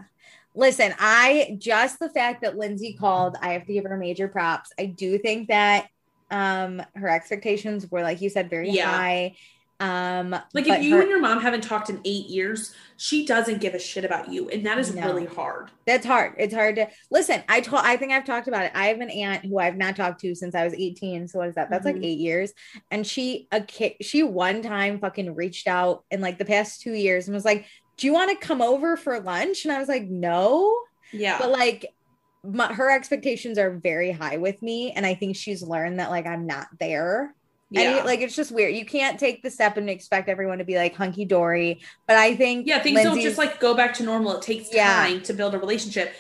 [0.53, 4.71] Listen, I just the fact that Lindsay called, I have to give her major props.
[4.77, 5.87] I do think that
[6.29, 8.89] um her expectations were like you said very Yeah.
[8.89, 9.35] high.
[9.83, 13.59] Um Like if you her- and your mom haven't talked in eight years, she doesn't
[13.59, 14.47] give a shit about you.
[14.49, 15.05] And that is No.
[15.05, 15.71] really hard.
[15.85, 16.35] That's hard.
[16.37, 17.43] It's hard to listen.
[17.49, 17.81] I told.
[17.85, 18.71] I think I've talked about it.
[18.73, 21.27] I have an aunt who I've not talked to since I was 18.
[21.27, 21.69] So what is that?
[21.69, 22.05] That's like Mhm.
[22.05, 22.53] eight years.
[22.91, 23.93] And she a kid.
[24.01, 27.65] she one time fucking reached out in like the past two years and was like,
[27.97, 30.73] "Do you want to come over for lunch?" And I was like, "No."
[31.11, 31.37] Yeah.
[31.39, 31.85] But like,
[32.45, 36.25] my, her expectations are very high with me, and I think she's learned that like
[36.25, 37.35] I'm not there.
[37.81, 38.03] Yeah.
[38.03, 38.75] Like it's just weird.
[38.75, 41.81] You can't take the step and expect everyone to be like hunky dory.
[42.07, 44.37] But I think yeah, things don't just like go back to normal.
[44.37, 44.93] It takes Yeah.
[44.93, 46.13] time to build a relationship.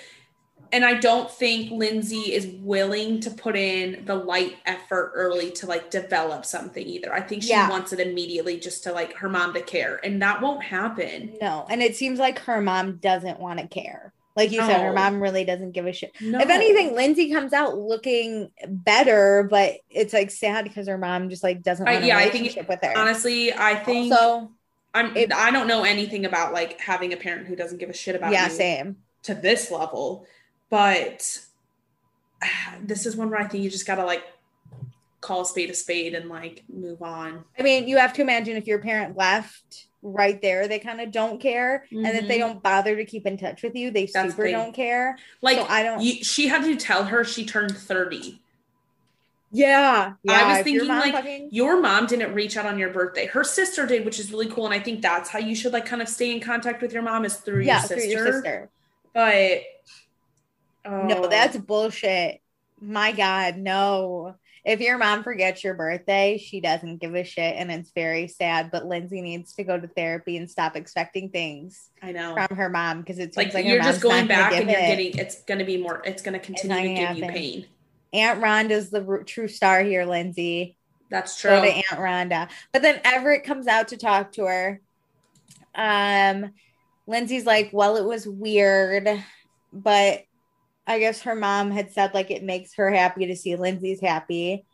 [0.71, 5.67] And I don't think Lindsay is willing to put in the light effort early to
[5.67, 7.13] like develop something either.
[7.13, 7.69] I think she Yeah.
[7.69, 9.99] wants it immediately just to like her mom to care.
[10.03, 11.37] And that won't happen.
[11.39, 14.13] No, and it seems like her mom doesn't want to care.
[14.35, 16.11] Like you said, her mom really doesn't give a shit.
[16.19, 16.39] No.
[16.39, 21.43] If anything, Lindsay comes out looking better, but it's like sad because her mom just
[21.43, 22.97] like doesn't I, yeah, I think with her.
[22.97, 24.49] honestly, I think also,
[24.95, 28.15] I'm I don't know anything about like having a parent who doesn't give a shit
[28.15, 28.97] about yeah, same.
[29.23, 30.25] to this level,
[30.71, 31.39] but
[32.81, 34.23] this is one where I think you just gotta like
[35.21, 37.45] call a spade a spade and like move on.
[37.57, 41.11] I mean, you have to imagine if your parent left right there, they kind of
[41.11, 42.49] don't care, and if they mm-hmm.
[42.49, 44.51] don't bother to keep in touch with you, they That's super big.
[44.51, 45.17] don't care.
[45.41, 46.01] Like So I don't.
[46.01, 48.39] you, she had to tell her she turned 30.
[49.51, 50.33] yeah, yeah.
[50.33, 52.89] I was if your thinking mom like fucking- your mom didn't reach out on your
[52.89, 53.25] birthday.
[53.27, 54.65] Her sister did, which is really cool.
[54.65, 57.03] And I think that's how you should like kind of stay in contact with your
[57.03, 58.11] mom is through yeah, your through sister.
[58.11, 58.69] your sister.
[59.13, 59.61] But
[60.85, 62.41] No, oh, that's bullshit.
[62.81, 64.35] My God, no.
[64.65, 68.71] If your mom forgets your birthday, she doesn't give a shit and it's very sad.
[68.71, 72.33] But Lindsay needs to go to therapy and stop expecting things I know.
[72.33, 74.87] from her mom because it's Like, like, you're just going back and you're it.
[74.87, 77.65] getting it's gonna be more it's gonna continue to give you pain.
[78.13, 80.77] Aunt Rhonda's the true star here, Lindsay.
[81.09, 81.51] That's true.
[81.51, 81.85] Go to Aunt
[82.31, 82.49] Rhonda.
[82.71, 84.81] But then Everett comes out to talk to her.
[85.75, 86.53] Um,
[87.05, 89.09] Lindsay's like, well, it was weird,
[89.73, 90.23] but
[90.85, 94.65] I guess her mom had said like it makes her happy to see Lindsay's happy.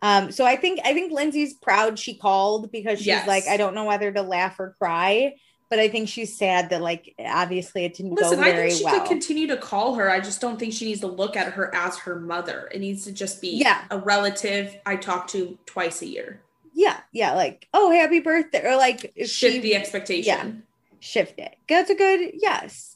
[0.00, 3.28] Um, so I think I think Lindsay's proud she called because she's Yes.
[3.28, 5.34] like, I don't know whether to laugh or cry,
[5.70, 8.78] but I think she's sad that like obviously it didn't Listen, go I very think
[8.80, 8.98] she well.
[9.00, 10.10] could continue to call her.
[10.10, 12.68] I just don't think she needs to look at her as her mother.
[12.74, 13.82] It needs to just be Yeah.
[13.92, 16.40] a relative I talk to twice a year.
[16.74, 20.24] yeah, yeah, like, oh, happy birthday, or like if Shift she- the expectation.
[20.26, 20.50] Yeah,
[20.98, 21.54] shift it.
[21.68, 22.91] That's a good yes.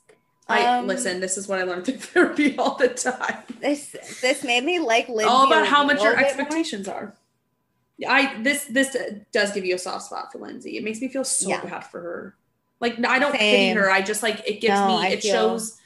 [0.49, 1.20] I Um, listen.
[1.20, 3.42] This is what I learned through therapy all the time.
[3.61, 5.24] This this made me like Lindsay.
[5.24, 6.26] all about how much your bit more.
[6.28, 7.14] expectations are.
[8.09, 8.97] I this this
[9.32, 10.76] does give you a soft spot for Lindsay.
[10.76, 11.64] It makes me feel so Yeah.
[11.64, 12.36] bad for her.
[12.80, 13.90] Like I don't pity her.
[13.90, 14.94] I just like it gives No, me.
[15.07, 15.78] I it feel- shows.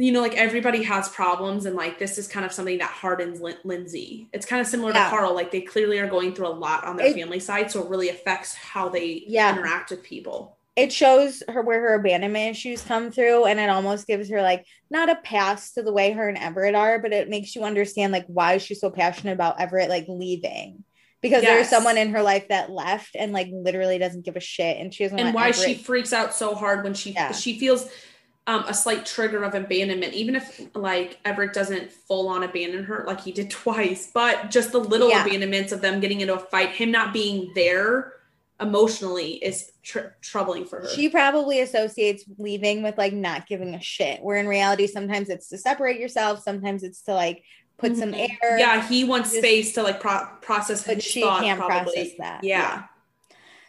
[0.00, 3.40] You know, like everybody has problems, and like this is kind of something that hardens
[3.40, 4.28] Lin- Lindsay.
[4.32, 5.04] It's kind of similar Yeah.
[5.04, 5.34] to Carl.
[5.34, 7.88] Like they clearly are going through a lot on their It- family side, so it
[7.90, 9.52] really affects how they Yeah.
[9.52, 10.56] interact with people.
[10.78, 14.64] It shows her where her abandonment issues come through and it almost gives her like
[14.90, 18.12] not a pass to the way her and Everett are but it makes you understand
[18.12, 20.84] like why she's so passionate about Everett like leaving
[21.20, 24.78] because there's someone in her life that left and like literally doesn't give a shit
[24.78, 27.32] and she doesn't and why she freaks out so hard when she Yeah.
[27.32, 27.88] she feels
[28.46, 33.04] um, a slight trigger of abandonment, even if like Everett doesn't full on abandon her
[33.06, 35.26] like he did twice, but just the little Yeah.
[35.26, 38.14] abandonments of them getting into a fight, him not being there
[38.60, 40.88] emotionally is tr- troubling for her.
[40.88, 45.48] she probably associates leaving with like not giving a shit where in reality sometimes it's
[45.48, 47.42] to separate yourself sometimes it's to like
[47.78, 48.28] put some Mhm.
[48.42, 51.92] air yeah, he wants Just- space to like pro- process but she thought, can't probably.
[51.94, 52.84] process that Yeah.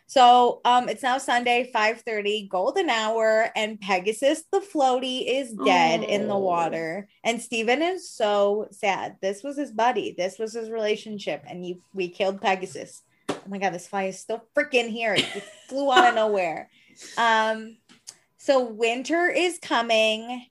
[0.07, 6.27] So um it's now Sunday, 5:30, golden hour, and Pegasus the floaty is dead in
[6.27, 6.39] the Oh.
[6.39, 7.07] water.
[7.23, 9.17] And Stephen is so sad.
[9.21, 10.15] This was his buddy.
[10.17, 11.43] This was his relationship.
[11.47, 13.03] And you we killed Pegasus.
[13.45, 15.13] Oh my god, this fly is still freaking here.
[15.13, 16.69] It just flew out of nowhere.
[17.17, 17.77] Um
[18.37, 20.45] so winter is coming.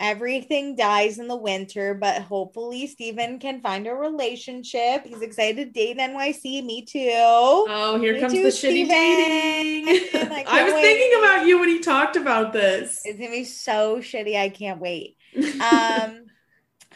[0.00, 5.06] Everything dies in the winter, but hopefully Stephen can find a relationship.
[5.06, 6.64] He's excited to date NYC.
[6.64, 7.00] Me too.
[7.12, 8.88] Oh, here Me comes too, the shitty Stephen.
[8.88, 9.86] dating.
[10.32, 10.82] I I, was wait.
[10.82, 13.02] thinking about you when he talked about this.
[13.04, 14.36] It's gonna be so shitty.
[14.36, 15.16] I can't wait.
[15.60, 16.26] Um,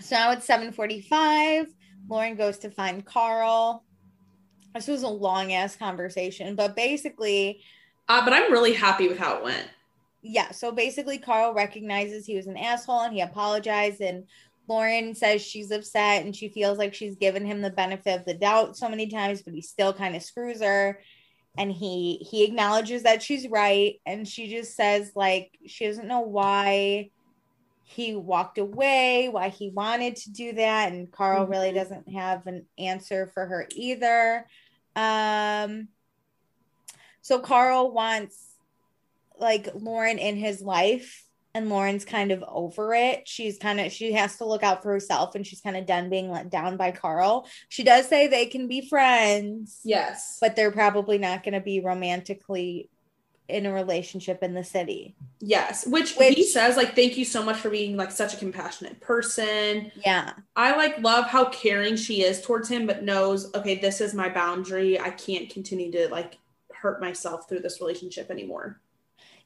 [0.01, 1.67] so now it's 7:45.
[2.09, 3.85] Lauren goes to find Carl.
[4.79, 7.61] This was a long ass conversation, but basically,
[8.09, 9.69] Uh, but I'm really happy with how it went.
[10.23, 10.53] yeah.
[10.53, 14.01] So basically, Carl recognizes he was an asshole and he apologized.
[14.01, 14.29] And
[14.69, 18.35] Lauren says she's upset and she feels like she's given him the benefit of the
[18.35, 21.01] doubt so many times, but he still kind of screws her.
[21.57, 26.21] And he he acknowledges that she's right, and she just says like she doesn't know
[26.21, 27.11] why
[27.83, 31.75] he walked away, why he wanted to do that, and Carl really Mhm.
[31.75, 34.47] doesn't have an answer for her either.
[34.99, 35.89] Um,
[37.23, 38.37] so Carl wants
[39.39, 41.25] like Lauren in his life
[41.55, 43.29] and Lauren's kind of over it.
[43.29, 46.11] She's kind of she has to look out for herself and she's kind of done
[46.11, 47.47] being let down by Carl.
[47.69, 50.39] She does say they can be friends, Yes.
[50.41, 52.91] but they're probably not going to be romantically
[53.49, 55.15] in a relationship in the city.
[55.41, 59.01] Yes, which, he says like thank you so much for being like such a compassionate
[59.01, 59.91] person.
[60.05, 60.35] Yeah.
[60.55, 64.29] I like love how caring she is towards him but knows okay this is my
[64.29, 65.01] boundary.
[65.01, 66.39] I can't continue to like
[66.73, 68.81] hurt myself through this relationship anymore.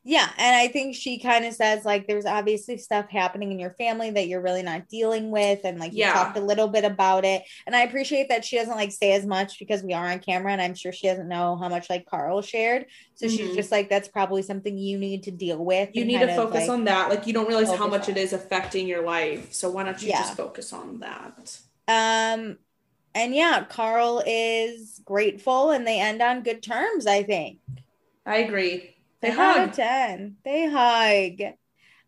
[0.05, 3.71] Yeah, and I think she kind of says like there's obviously stuff happening in your
[3.75, 6.13] family that you're really not dealing with and like you Yeah.
[6.13, 7.45] talked a little bit about it.
[7.67, 10.51] And I appreciate that she doesn't like say as much because we are on camera
[10.51, 12.87] and I'm sure she doesn't know how much like Carl shared.
[13.15, 13.55] So she's Mhm.
[13.55, 15.91] just like that's probably something you need to deal with.
[15.95, 17.09] You need to of, focus like- on that.
[17.09, 19.53] Like you don't realize how much it is affecting your life.
[19.55, 20.19] So why don't you Yeah.
[20.23, 21.59] just focus on that?
[21.89, 22.59] um
[23.15, 27.59] and yeah, Carl is grateful and they end on good terms, I think.
[28.27, 28.97] I agree.
[29.23, 29.73] They Ten out of hug.
[29.75, 30.37] 10.
[30.45, 31.55] They hug.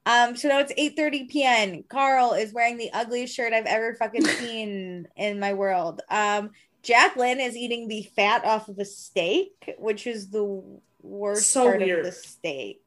[0.07, 1.85] Um, so now it's 8:30 p.m.
[1.89, 6.03] Carl is wearing the ugliest shirt I've ever fucking seen in my world.
[6.11, 6.51] Um,
[6.83, 10.63] Jacqueline is eating the fat off of a steak, which is the
[11.01, 12.01] worst So part weird.
[12.01, 12.81] of the steak.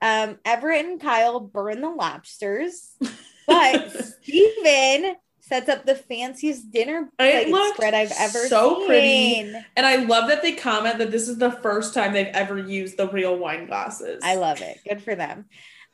[0.00, 2.96] Um, Everett and Kyle burn the lobsters,
[3.46, 3.90] but
[4.22, 5.16] Stephen
[5.46, 8.86] sets up the fanciest dinner spread I've ever so seen.
[8.86, 9.54] pretty.
[9.76, 12.96] And I love that they comment that this is the first time they've ever used
[12.96, 14.20] the real wine glasses.
[14.24, 14.78] I love it.
[14.88, 15.46] Good for them.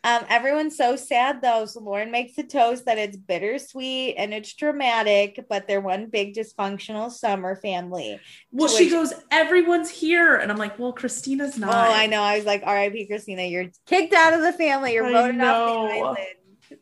[0.03, 1.67] Um, everyone's so sad though.
[1.67, 6.35] So Lauren makes a toast that it's bittersweet and it's dramatic, but they're one big
[6.35, 8.19] dysfunctional summer family.
[8.51, 10.37] Well, she which- goes, everyone's here.
[10.37, 11.75] And I'm like, well, Christina's not.
[11.75, 11.93] Oh.
[11.93, 12.23] I know.
[12.23, 13.09] I was like, R.I.P.
[13.09, 14.95] Christina, you're kicked out of the family.
[14.95, 16.19] You're voted off the island.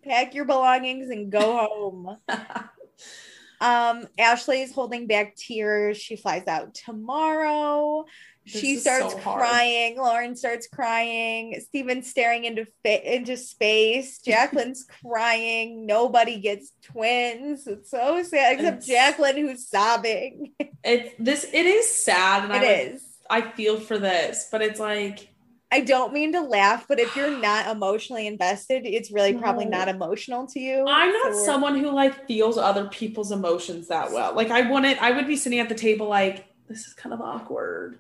[0.04, 2.16] Pack your belongings and go home.
[3.60, 5.96] um, Ashley is holding back tears.
[5.98, 8.04] She flies out tomorrow.
[8.44, 9.98] This she starts so crying.
[9.98, 11.60] Lauren starts crying.
[11.68, 14.18] Stephen's staring into fa- into space.
[14.24, 15.84] Jacqueline's crying.
[15.84, 17.66] Nobody gets twins.
[17.66, 20.52] It's so sad, except It's- Jacqueline, who's sobbing.
[20.84, 23.02] It's this it is sad, and It I is.
[23.28, 25.28] I feel for this, but it's like
[25.70, 29.78] I don't mean to laugh, but if you're not emotionally invested, it's really probably No.
[29.78, 30.84] not emotional to you.
[30.88, 34.34] I'm not So someone who like feels other people's emotions that well.
[34.34, 35.00] Like I wouldn't.
[35.02, 37.98] I would be sitting at the table like this is kind of awkward.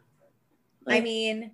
[0.86, 1.50] I mean,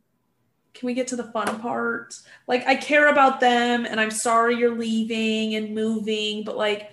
[0.75, 2.15] can we get to the fun part?
[2.47, 6.93] Like, I care about them and I'm sorry you're leaving and moving, but like,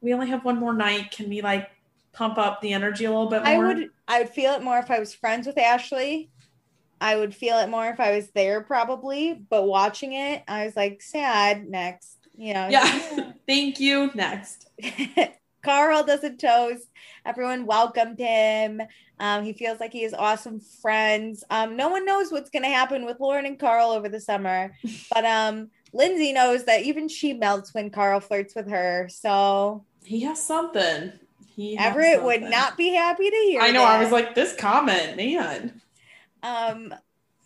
[0.00, 1.12] we only have one more night.
[1.12, 1.68] Can we like
[2.12, 3.52] pump up the energy a little bit more?
[3.52, 6.30] I would I would feel it more if I was friends with Ashley.
[7.00, 10.76] I would feel it more if I was there probably, but watching it, I was
[10.76, 12.16] like sad next.
[12.36, 12.68] You know.
[12.68, 13.32] Yeah.
[13.46, 14.10] Thank you.
[14.14, 14.68] Next.
[15.62, 16.86] Carl does a toast.
[17.26, 18.80] Everyone welcomed him.
[19.20, 21.44] Um, he feels like he has awesome friends.
[21.50, 24.72] Um, no one knows what's going to happen with Lauren and Carl over the summer,
[25.12, 29.08] but um, Lindsay knows that even she melts when Carl flirts with her.
[29.10, 31.12] So He has something.
[31.48, 33.60] He has Everett would not be happy to hear.
[33.60, 33.82] I know.
[33.82, 35.80] I was like, this comment, man.
[36.42, 36.94] Um,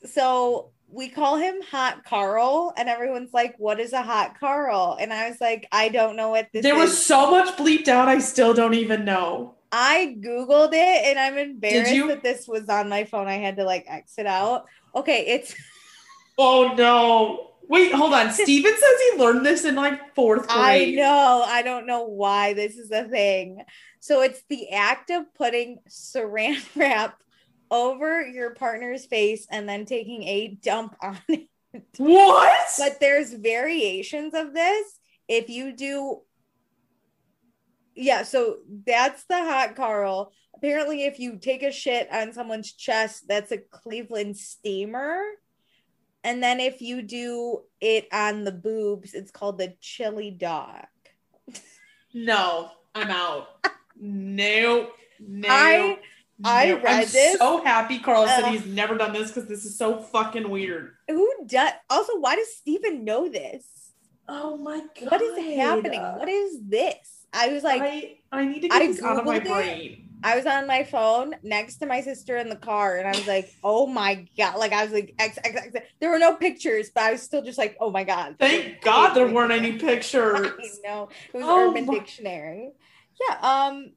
[0.05, 5.13] so we call him Hot Carl, and everyone's like, "What is a hot Carl?" And
[5.13, 8.09] I was like, "I don't know what this There is." was so much bleeped out.
[8.09, 9.55] I still don't even know.
[9.71, 13.27] I googled it, and I'm embarrassed that this was on my phone.
[13.27, 14.67] I had to like exit out.
[14.95, 15.55] Okay, it's
[16.39, 17.49] Oh no.
[17.69, 18.31] Wait, hold on.
[18.33, 20.99] Stephen says he learned this in like fourth grade.
[20.99, 21.43] I know.
[21.47, 23.63] I don't know why this is a thing.
[24.01, 27.19] So it's the act of putting saran wrap
[27.73, 31.49] over your partner's face and then taking a dump on it.
[31.97, 32.69] What?
[32.79, 35.01] But there's variations of this.
[35.27, 36.21] If you do
[37.95, 40.33] Yeah, so that's the hot Carl.
[40.55, 45.23] Apparently if you take a shit on someone's chest, that's a Cleveland steamer.
[46.23, 50.85] And then if you do it on the boobs, it's called the chili dog.
[52.15, 53.49] No, I'm out.
[53.99, 55.49] no, no.
[55.49, 55.99] I-
[56.45, 57.39] I read I'm this.
[57.39, 60.95] so happy Carl said Uh, he's never done this because this is so fucking weird.
[61.09, 63.65] Who does also why does Stephen know this?
[64.29, 65.11] Oh my god.
[65.11, 66.01] What is happening?
[66.01, 67.27] What is this?
[67.33, 69.45] I was like, I, I need to get I this out of my it.
[69.45, 70.09] brain.
[70.25, 73.27] I was on my phone next to my sister in the car, and I was
[73.27, 75.87] like, "Oh my god!" Like I was like, X, X, X.
[76.01, 79.15] There were no pictures, but I was still just like, "Oh my god!" Thank God
[79.15, 80.79] there weren't any pictures.
[80.85, 82.71] no, it was Oh Urban my- Dictionary.
[83.29, 83.37] Yeah.
[83.41, 83.93] Um.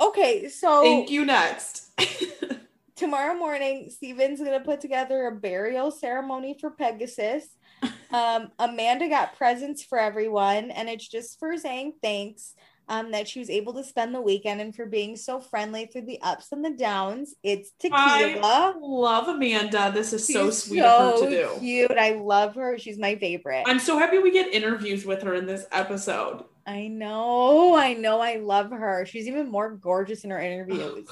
[0.00, 1.24] Okay, so Thank you.
[1.24, 1.90] Next.
[2.98, 7.46] tomorrow morning, Stephen's gonna put together a burial ceremony for Pegasus.
[8.10, 12.54] Um, Amanda got presents for everyone, and it's just for saying thanks.
[12.88, 16.06] Um, that she was able to spend the weekend and for being so friendly through
[16.06, 17.34] the ups and the downs.
[17.42, 18.00] It's tequila.
[18.00, 19.92] I love Amanda.
[19.94, 21.60] This is so She's sweet of her so to do.
[21.60, 21.90] Cute.
[21.90, 22.78] I love her.
[22.78, 23.64] She's my favorite.
[23.66, 26.44] I'm so happy we get interviews with her in this episode.
[26.68, 27.74] I know.
[27.74, 28.20] I know.
[28.20, 29.06] I love her.
[29.06, 31.08] She's even more gorgeous in her interviews.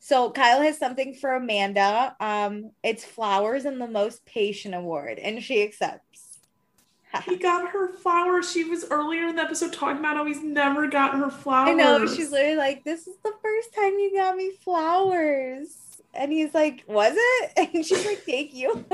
[0.00, 2.16] So Kyle has something for Amanda.
[2.18, 6.38] Um, it's flowers and the most patient award, and she accepts.
[7.26, 8.50] He got her flowers.
[8.50, 11.68] She was earlier in the episode talking about how he's never gotten her flowers.
[11.68, 12.06] I know.
[12.06, 15.76] She's literally like, "This is the first time you got me flowers,"
[16.14, 18.86] and he's like, "Was it?" And she's like, "Thank you."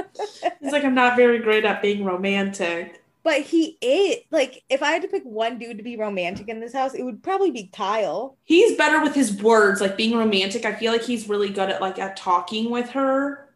[0.60, 3.04] He's like, I'm not very great at being romantic.
[3.28, 6.60] But he is like, if I had to pick one dude to be romantic in
[6.60, 8.38] this house, it would probably be Kyle.
[8.44, 10.64] He's better with his words, like being romantic.
[10.64, 13.50] I feel like he's really good at like at talking with her.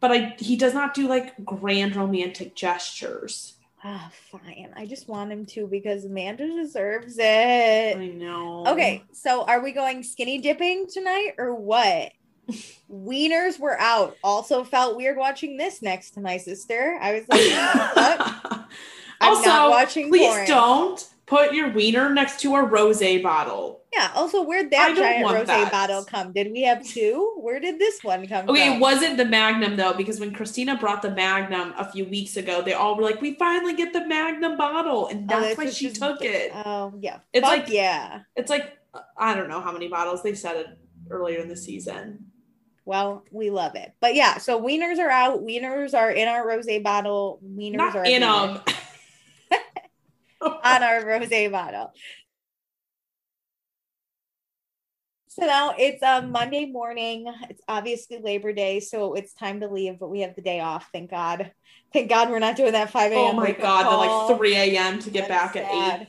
[0.00, 3.58] But I he does not do like grand romantic gestures.
[3.84, 4.72] Ah, fine.
[4.74, 7.98] I just want him to because Amanda deserves it.
[7.98, 8.64] I know.
[8.66, 12.12] Okay, so are we going skinny dipping tonight or what?
[12.90, 14.16] Wieners were out.
[14.24, 16.98] Also felt weird watching this next to my sister.
[17.00, 18.60] I was like, what?
[19.22, 20.46] I'm also, not watching please porn.
[20.46, 23.82] don't put your wiener next to a rosé bottle.
[23.92, 24.10] Yeah.
[24.14, 25.70] Also, where'd that giant rose that.
[25.70, 26.32] bottle come?
[26.32, 27.34] Did we have two?
[27.40, 28.76] Where did this one come Okay, from?
[28.76, 32.62] it wasn't the Magnum though, because when Christina brought the Magnum a few weeks ago,
[32.62, 35.86] they all were like, "We finally get the Magnum bottle," and Oh, that's why she
[35.88, 36.52] she's- took it.
[36.54, 37.18] Oh yeah.
[37.32, 38.20] It's Fuck like- yeah.
[38.36, 38.78] It's like
[39.18, 40.66] I don't know how many bottles they said it
[41.10, 42.26] earlier in the season.
[42.84, 43.92] Well, we love it.
[44.00, 45.42] But yeah, so wieners are out.
[45.42, 47.40] Wieners are in our rose bottle.
[47.44, 48.60] Wieners Not are in them.
[50.40, 51.92] on our rose bottle.
[55.28, 57.32] So now it's um, Monday morning.
[57.48, 60.88] It's obviously Labor Day, so it's time to leave, but we have the day off.
[60.92, 61.52] Thank God.
[61.92, 63.18] Thank God we're not doing that 5 a.m.
[63.18, 64.02] Oh my god, call.
[64.02, 64.98] the like 3 a.m.
[64.98, 66.08] to get That's back at eight.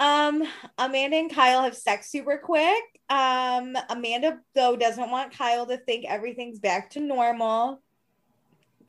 [0.00, 0.42] Um,
[0.78, 2.82] Amanda and Kyle have sex super quick.
[3.12, 7.82] Um, Amanda though doesn't want Kyle to think everything's back to normal.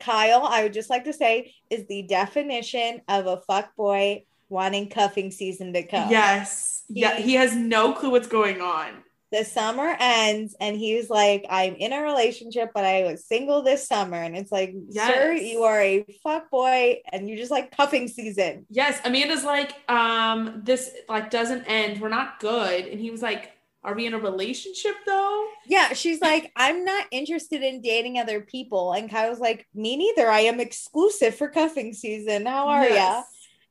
[0.00, 4.88] Kyle, I would just like to say, is the definition of a fuck boy wanting
[4.88, 6.10] cuffing season to come.
[6.10, 6.84] Yes.
[6.88, 9.02] Yeah, He- he has no clue what's going on.
[9.32, 13.84] The summer ends, and he's like, "I'm in a relationship, but I was single this
[13.88, 18.06] summer." And it's like, "Sir, you are a fuck boy, and you're just like cuffing
[18.06, 22.00] season." Yes, Amanda's like, um, this like doesn't end.
[22.00, 22.86] We're not good.
[22.86, 23.50] And he was like,
[23.84, 25.46] Are we in a relationship though?
[25.66, 28.92] Yeah, she's like, I'm not interested in dating other people.
[28.92, 30.28] And Kyle's like, Me neither.
[30.28, 32.46] I am exclusive for cuffing season.
[32.46, 32.96] How are Yes.
[32.96, 33.22] ya?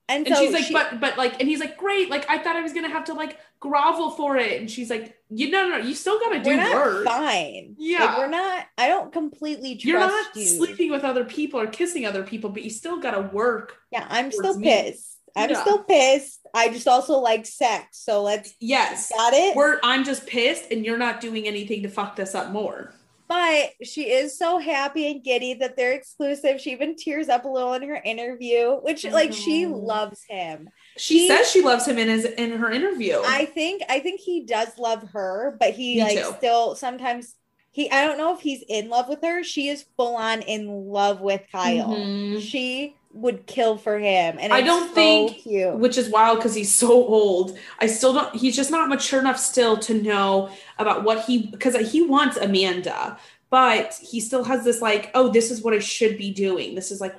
[0.09, 2.09] And, And so she's like, she- but but like, and he's like, great.
[2.09, 4.59] Like I thought I was gonna have to like grovel for it.
[4.59, 7.05] And she's like, you no no, no you still gotta do work.
[7.05, 7.75] fine.
[7.79, 8.03] Yeah.
[8.05, 10.43] Like, we're not, I don't completely trust You're not you.
[10.45, 13.77] sleeping with other people or kissing other people, but you still gotta work.
[13.91, 14.67] Yeah, I'm still me.
[14.67, 15.12] pissed.
[15.35, 15.61] I'm Yeah.
[15.61, 16.39] still pissed.
[16.53, 17.97] I just also like sex.
[17.99, 19.11] So let's Yes.
[19.15, 19.55] got it.
[19.55, 22.93] We're I'm just pissed and you're not doing anything to fuck this up more.
[23.27, 26.61] But she is so happy and giddy that they're exclusive.
[26.61, 30.69] She even tears up a little in her interview, which like she loves him.
[30.97, 33.19] She He- says she loves him in his in her interview.
[33.25, 36.33] I think I think he does love her, but he Me like too.
[36.37, 37.33] still sometimes
[37.71, 39.41] he I don't know if he's in love with her.
[39.43, 41.87] She is full on in love with Kyle.
[41.87, 42.39] Mhm.
[42.39, 44.37] She would kill for him.
[44.39, 45.75] And I don't so think, cute.
[45.75, 47.57] which is wild because he's so old.
[47.79, 48.35] I still don't.
[48.35, 50.49] He's just not mature enough still to know
[50.79, 53.17] about what he because he wants Amanda,
[53.49, 56.75] but he still has this like, oh, this is what I should be doing.
[56.75, 57.15] This is like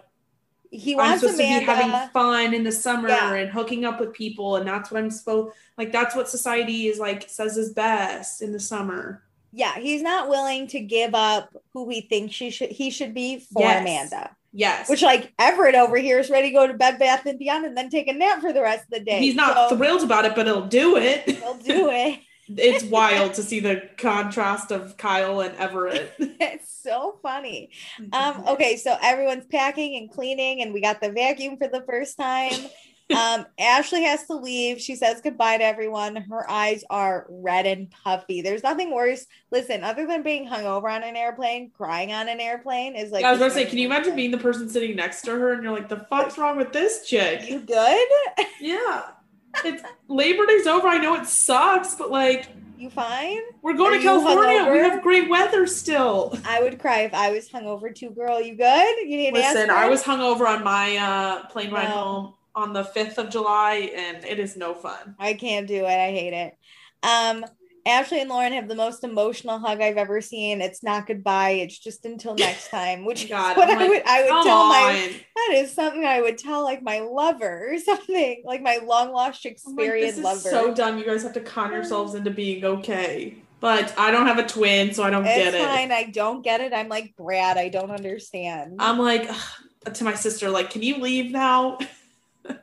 [0.71, 1.61] he I'm wants supposed Amanda.
[1.61, 3.35] to be having fun in the summer Yeah.
[3.35, 5.93] and hooking up with people, and that's what I'm supposed like.
[5.93, 9.23] That's what society is like says is best in the summer.
[9.53, 13.39] yeah, he's not willing to give up who he thinks she should he should be
[13.39, 13.81] for Yes.
[13.83, 14.37] Amanda.
[14.57, 17.67] Yes, Which like Everett over here is ready to go to Bed Bath and Beyond
[17.67, 19.19] and then take a nap for the rest of the day.
[19.19, 21.29] he's not So thrilled about it, but he'll do it.
[21.31, 22.21] he'll do it.
[22.49, 26.13] it's wild to see the contrast of Kyle and Everett.
[26.19, 27.71] it's so funny.
[28.13, 32.17] Um, okay, so everyone's packing and cleaning, and we got the vacuum for the first
[32.17, 32.53] time.
[33.13, 34.81] Um, Ashley has to leave.
[34.81, 36.17] She says goodbye to everyone.
[36.17, 38.41] Her eyes are red and puffy.
[38.41, 39.27] There's nothing worse.
[39.51, 43.25] Listen, other than being hungover on an airplane, crying on an airplane is like.
[43.25, 45.63] I was gonna say, can you imagine being the person sitting next to her and
[45.63, 47.49] you're like, the fuck's wrong with this chick?
[47.49, 48.09] You good?
[48.61, 49.03] Yeah.
[49.65, 50.89] It's Labor Day's over.
[50.89, 52.49] I know it sucks, but like
[52.79, 53.41] You fine?
[53.61, 54.73] we're going Are to California.
[54.73, 56.37] We have great weather still.
[56.47, 58.41] I would cry if I was hungover too, girl.
[58.41, 58.97] You good?
[59.07, 63.19] You need Listen, I was hungover on my uh, plane ride home on the 5th
[63.19, 65.17] of July, and it is no fun.
[65.19, 65.87] I can't do it.
[65.87, 66.55] I hate it.
[67.03, 67.45] Um,
[67.87, 70.63] Ashley and Lauren have the most emotional hug I've ever seen.
[70.63, 71.51] It's not goodbye.
[71.51, 73.05] It's just until next time.
[73.05, 76.05] Which God, is what I'm I like, would I would tell my that is something
[76.05, 80.17] I would tell like my lover or something like my long lost like, Shakespearean this
[80.17, 80.39] is lover.
[80.39, 80.97] so dumb.
[80.99, 83.37] You guys have to con yourselves into being okay.
[83.61, 85.67] But I don't have a twin, so I don't it's get it.
[85.67, 85.93] fine.
[85.93, 86.73] I don't get it.
[86.73, 87.59] I'm like Brad.
[87.59, 88.77] I don't understand.
[88.79, 89.29] I'm like
[89.93, 91.79] to my sister, like, can you leave now?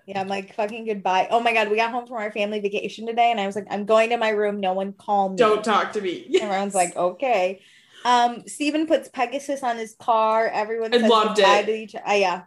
[0.06, 1.28] yeah, I'm like fucking goodbye.
[1.32, 3.68] Oh my god, we got home from our family vacation today, and I was like,
[3.70, 4.60] I'm going to my room.
[4.60, 5.38] No one call me.
[5.38, 6.28] Don't talk to me.
[6.42, 7.62] Everyone's like, okay.
[8.04, 10.48] Um, Stephen puts Pegasus on his car.
[10.48, 11.66] Everyone I says loved it.
[11.66, 12.44] to each uh, yeah.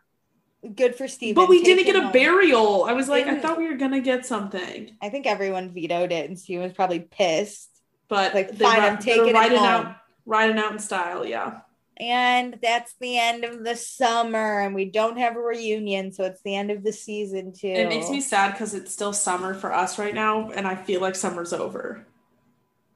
[0.74, 1.34] Good for Stephen.
[1.34, 2.12] But we Take didn't get a home.
[2.12, 2.84] burial.
[2.84, 4.96] I was like, I thought we were gonna get something.
[5.02, 7.68] I think everyone vetoed it, and Stephen was probably pissed.
[8.08, 9.66] But Like, fine, ri- I'm taking it riding home.
[9.66, 11.60] out riding out in style, yeah.
[11.96, 16.42] And that's the end of the summer, and we don't have a reunion, so it's
[16.42, 17.68] the end of the season too.
[17.68, 21.00] It makes me sad because it's still summer for us right now, and I feel
[21.00, 22.04] like summer's over.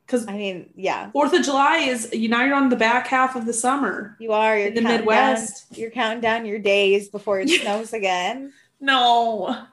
[0.04, 3.36] Because I mean, yeah, Fourth of July is you now you're on the back half
[3.36, 4.16] of the summer.
[4.18, 4.58] you are.
[4.58, 5.70] You're In the Midwest.
[5.70, 8.52] Down, you're counting down your days before it snows again.
[8.80, 9.64] No.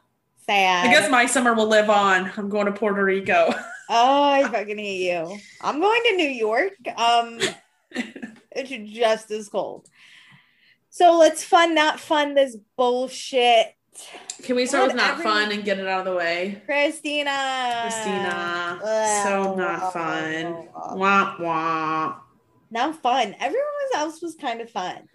[0.45, 0.87] Sad.
[0.87, 2.31] I guess my summer will live on.
[2.37, 3.53] I'm going to Puerto Rico.
[3.89, 5.37] Oh, I fucking hate you.
[5.61, 6.73] I'm going to New York.
[6.97, 7.39] Um,
[8.55, 9.87] it's just as cold.
[10.89, 13.75] So let's fun, not fun this bullshit.
[14.43, 16.61] Can we start with Not fun and get it out of the way?
[16.65, 17.81] Christina.
[17.83, 18.79] Christina.
[18.83, 19.23] Ugh.
[19.23, 20.67] so not fun.
[20.97, 22.15] Wah wah.
[22.71, 23.35] Not fun.
[23.39, 25.07] Everyone else was kind of fun.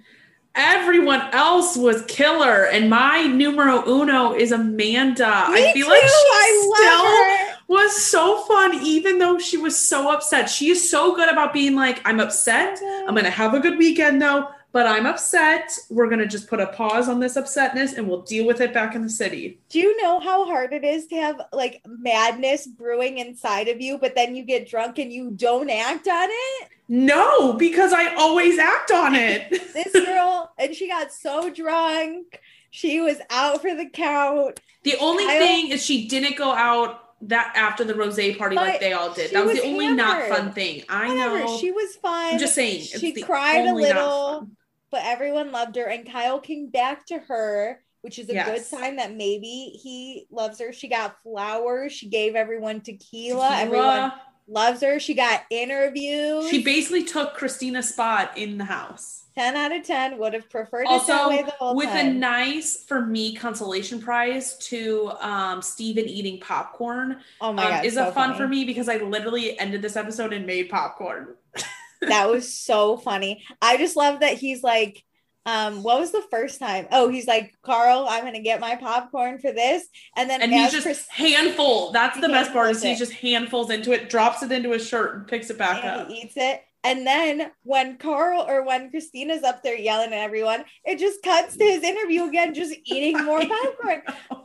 [0.55, 5.27] Everyone else was killer, and my numero uno is Amanda.
[5.29, 5.91] I feel too.
[5.91, 10.51] like she I love still was so fun, even though she was so upset.
[10.51, 12.81] She is so good about being like, I'm upset.
[13.07, 15.71] I'm gonna have a good weekend though, but I'm upset.
[15.89, 18.97] We're gonna just put a pause on this upsetness and we'll deal with it back
[18.97, 19.61] in the city.
[19.69, 23.99] Do you know how hard it is to have like madness brewing inside of you,
[23.99, 26.69] but then you get drunk and you don't act on it?
[26.89, 29.63] No, because I always act on it.
[29.73, 32.41] This girl, and she got so drunk.
[32.73, 34.59] She was out for the count.
[34.83, 38.93] The only thing is she didn't go out that after the rose party like they
[38.93, 39.31] all did.
[39.33, 40.85] That was, was the only not fun thing.
[40.89, 41.39] I Whatever.
[41.41, 41.59] know.
[41.59, 42.35] She was fine.
[42.35, 42.83] I'm just saying.
[42.83, 44.49] She cried a little,
[44.91, 45.85] but everyone loved her.
[45.85, 48.49] And Kyle came back to her, which is a Yes.
[48.49, 50.73] good sign that maybe he loves her.
[50.73, 51.93] She got flowers.
[51.93, 53.51] She gave everyone tequila.
[53.57, 54.13] Everyone
[54.53, 54.99] Loves her.
[54.99, 56.49] She got interviews.
[56.49, 59.20] She basically took Christina's spot in the house.
[59.37, 63.05] 10 out of 10 would have preferred it Also, the whole with a nice for
[63.05, 67.85] me consolation prize to um Stephen eating popcorn oh my um, god.
[67.85, 71.35] is so a fun for me because I literally ended this episode and made popcorn.
[72.01, 73.45] that was so funny.
[73.61, 75.05] I just love that he's like,
[75.47, 76.87] um, what was the first time?
[76.93, 79.87] Oh, he's like, Carl, I'm gonna get my popcorn for this.
[80.17, 81.93] And then And he's just Chris- handful.
[81.93, 85.15] That's the best part is he just handfuls into it, drops it into his shirt,
[85.15, 86.09] and picks it back and up.
[86.09, 86.63] he eats it.
[86.83, 91.57] And then when Carl or when Christina's up there yelling at everyone, it just cuts
[91.59, 94.03] to his interview again, just eating more popcorn.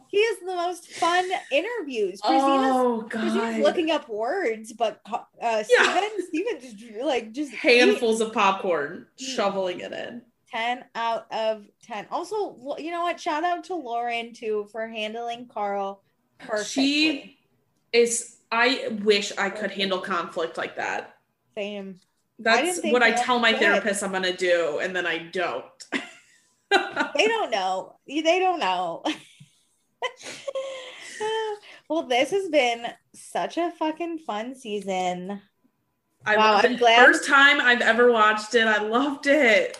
[0.09, 2.19] He has the most fun interviews.
[2.21, 3.61] Christina's, Oh Christina's god.
[3.61, 5.01] looking up words, but
[5.41, 10.21] uh, Stephen, Stephen just like just eat Handfuls of popcorn, shoveling it in.
[10.51, 12.07] 10 out of 10.
[12.11, 13.19] Also, you know what?
[13.19, 16.01] Shout out to Lauren too for handling Carl
[16.37, 16.63] perfectly.
[16.65, 17.37] She
[17.93, 21.15] is I wish I could handle conflict like that.
[21.55, 21.99] Same.
[22.39, 25.63] I That's think what I tell my therapist I'm gonna do, and then I don't.
[26.71, 27.95] They don't know.
[28.07, 29.03] They don't know.
[31.89, 35.41] well, this has been such a fucking fun season.
[36.25, 38.67] I wow, I'm glad- First time I've ever watched it.
[38.67, 39.79] I loved it.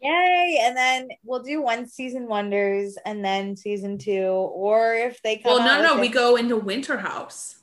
[0.00, 0.58] Yay!
[0.62, 5.54] And then we'll do one season wonders and then season two, or if they come.
[5.54, 7.61] Well, no, no, we go into Winter House.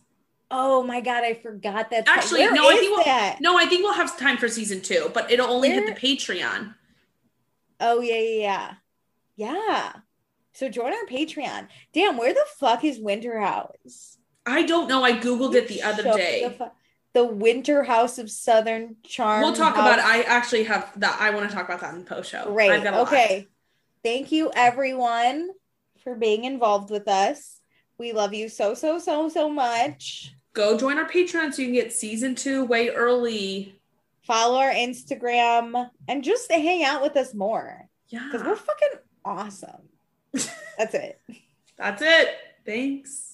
[0.51, 2.07] Oh my god, I forgot that.
[2.07, 3.37] Actually, no, I think we'll, that?
[3.39, 6.73] no, I think we'll have time for season two, but it'll only hit the Patreon.
[7.79, 8.73] Oh yeah, yeah, yeah.
[9.39, 9.93] Yeah.
[10.53, 11.67] So join our Patreon.
[11.93, 14.17] Damn, where the fuck is Winter House?
[14.45, 15.03] I don't know.
[15.03, 16.43] I googled it the other day.
[16.43, 16.71] The, fu-
[17.13, 19.41] the Winter House of Southern Charm.
[19.41, 19.85] We'll talk House.
[19.85, 19.99] about.
[19.99, 21.15] I actually have that.
[21.21, 22.53] I want to talk about that in post show.
[22.53, 23.07] Got a lot.
[23.07, 23.47] Okay.
[24.03, 25.49] Thank you, everyone,
[26.03, 27.61] for being involved with us.
[27.97, 30.33] We love you so, so, so, so much.
[30.53, 33.75] Go join our Patreon so you can get season two way early.
[34.25, 38.27] Follow our Instagram and just hang out with us more Yeah.
[38.31, 39.81] because we're fucking awesome.
[40.77, 41.19] That's it.
[41.77, 42.29] That's it.
[42.65, 43.28] Thanks.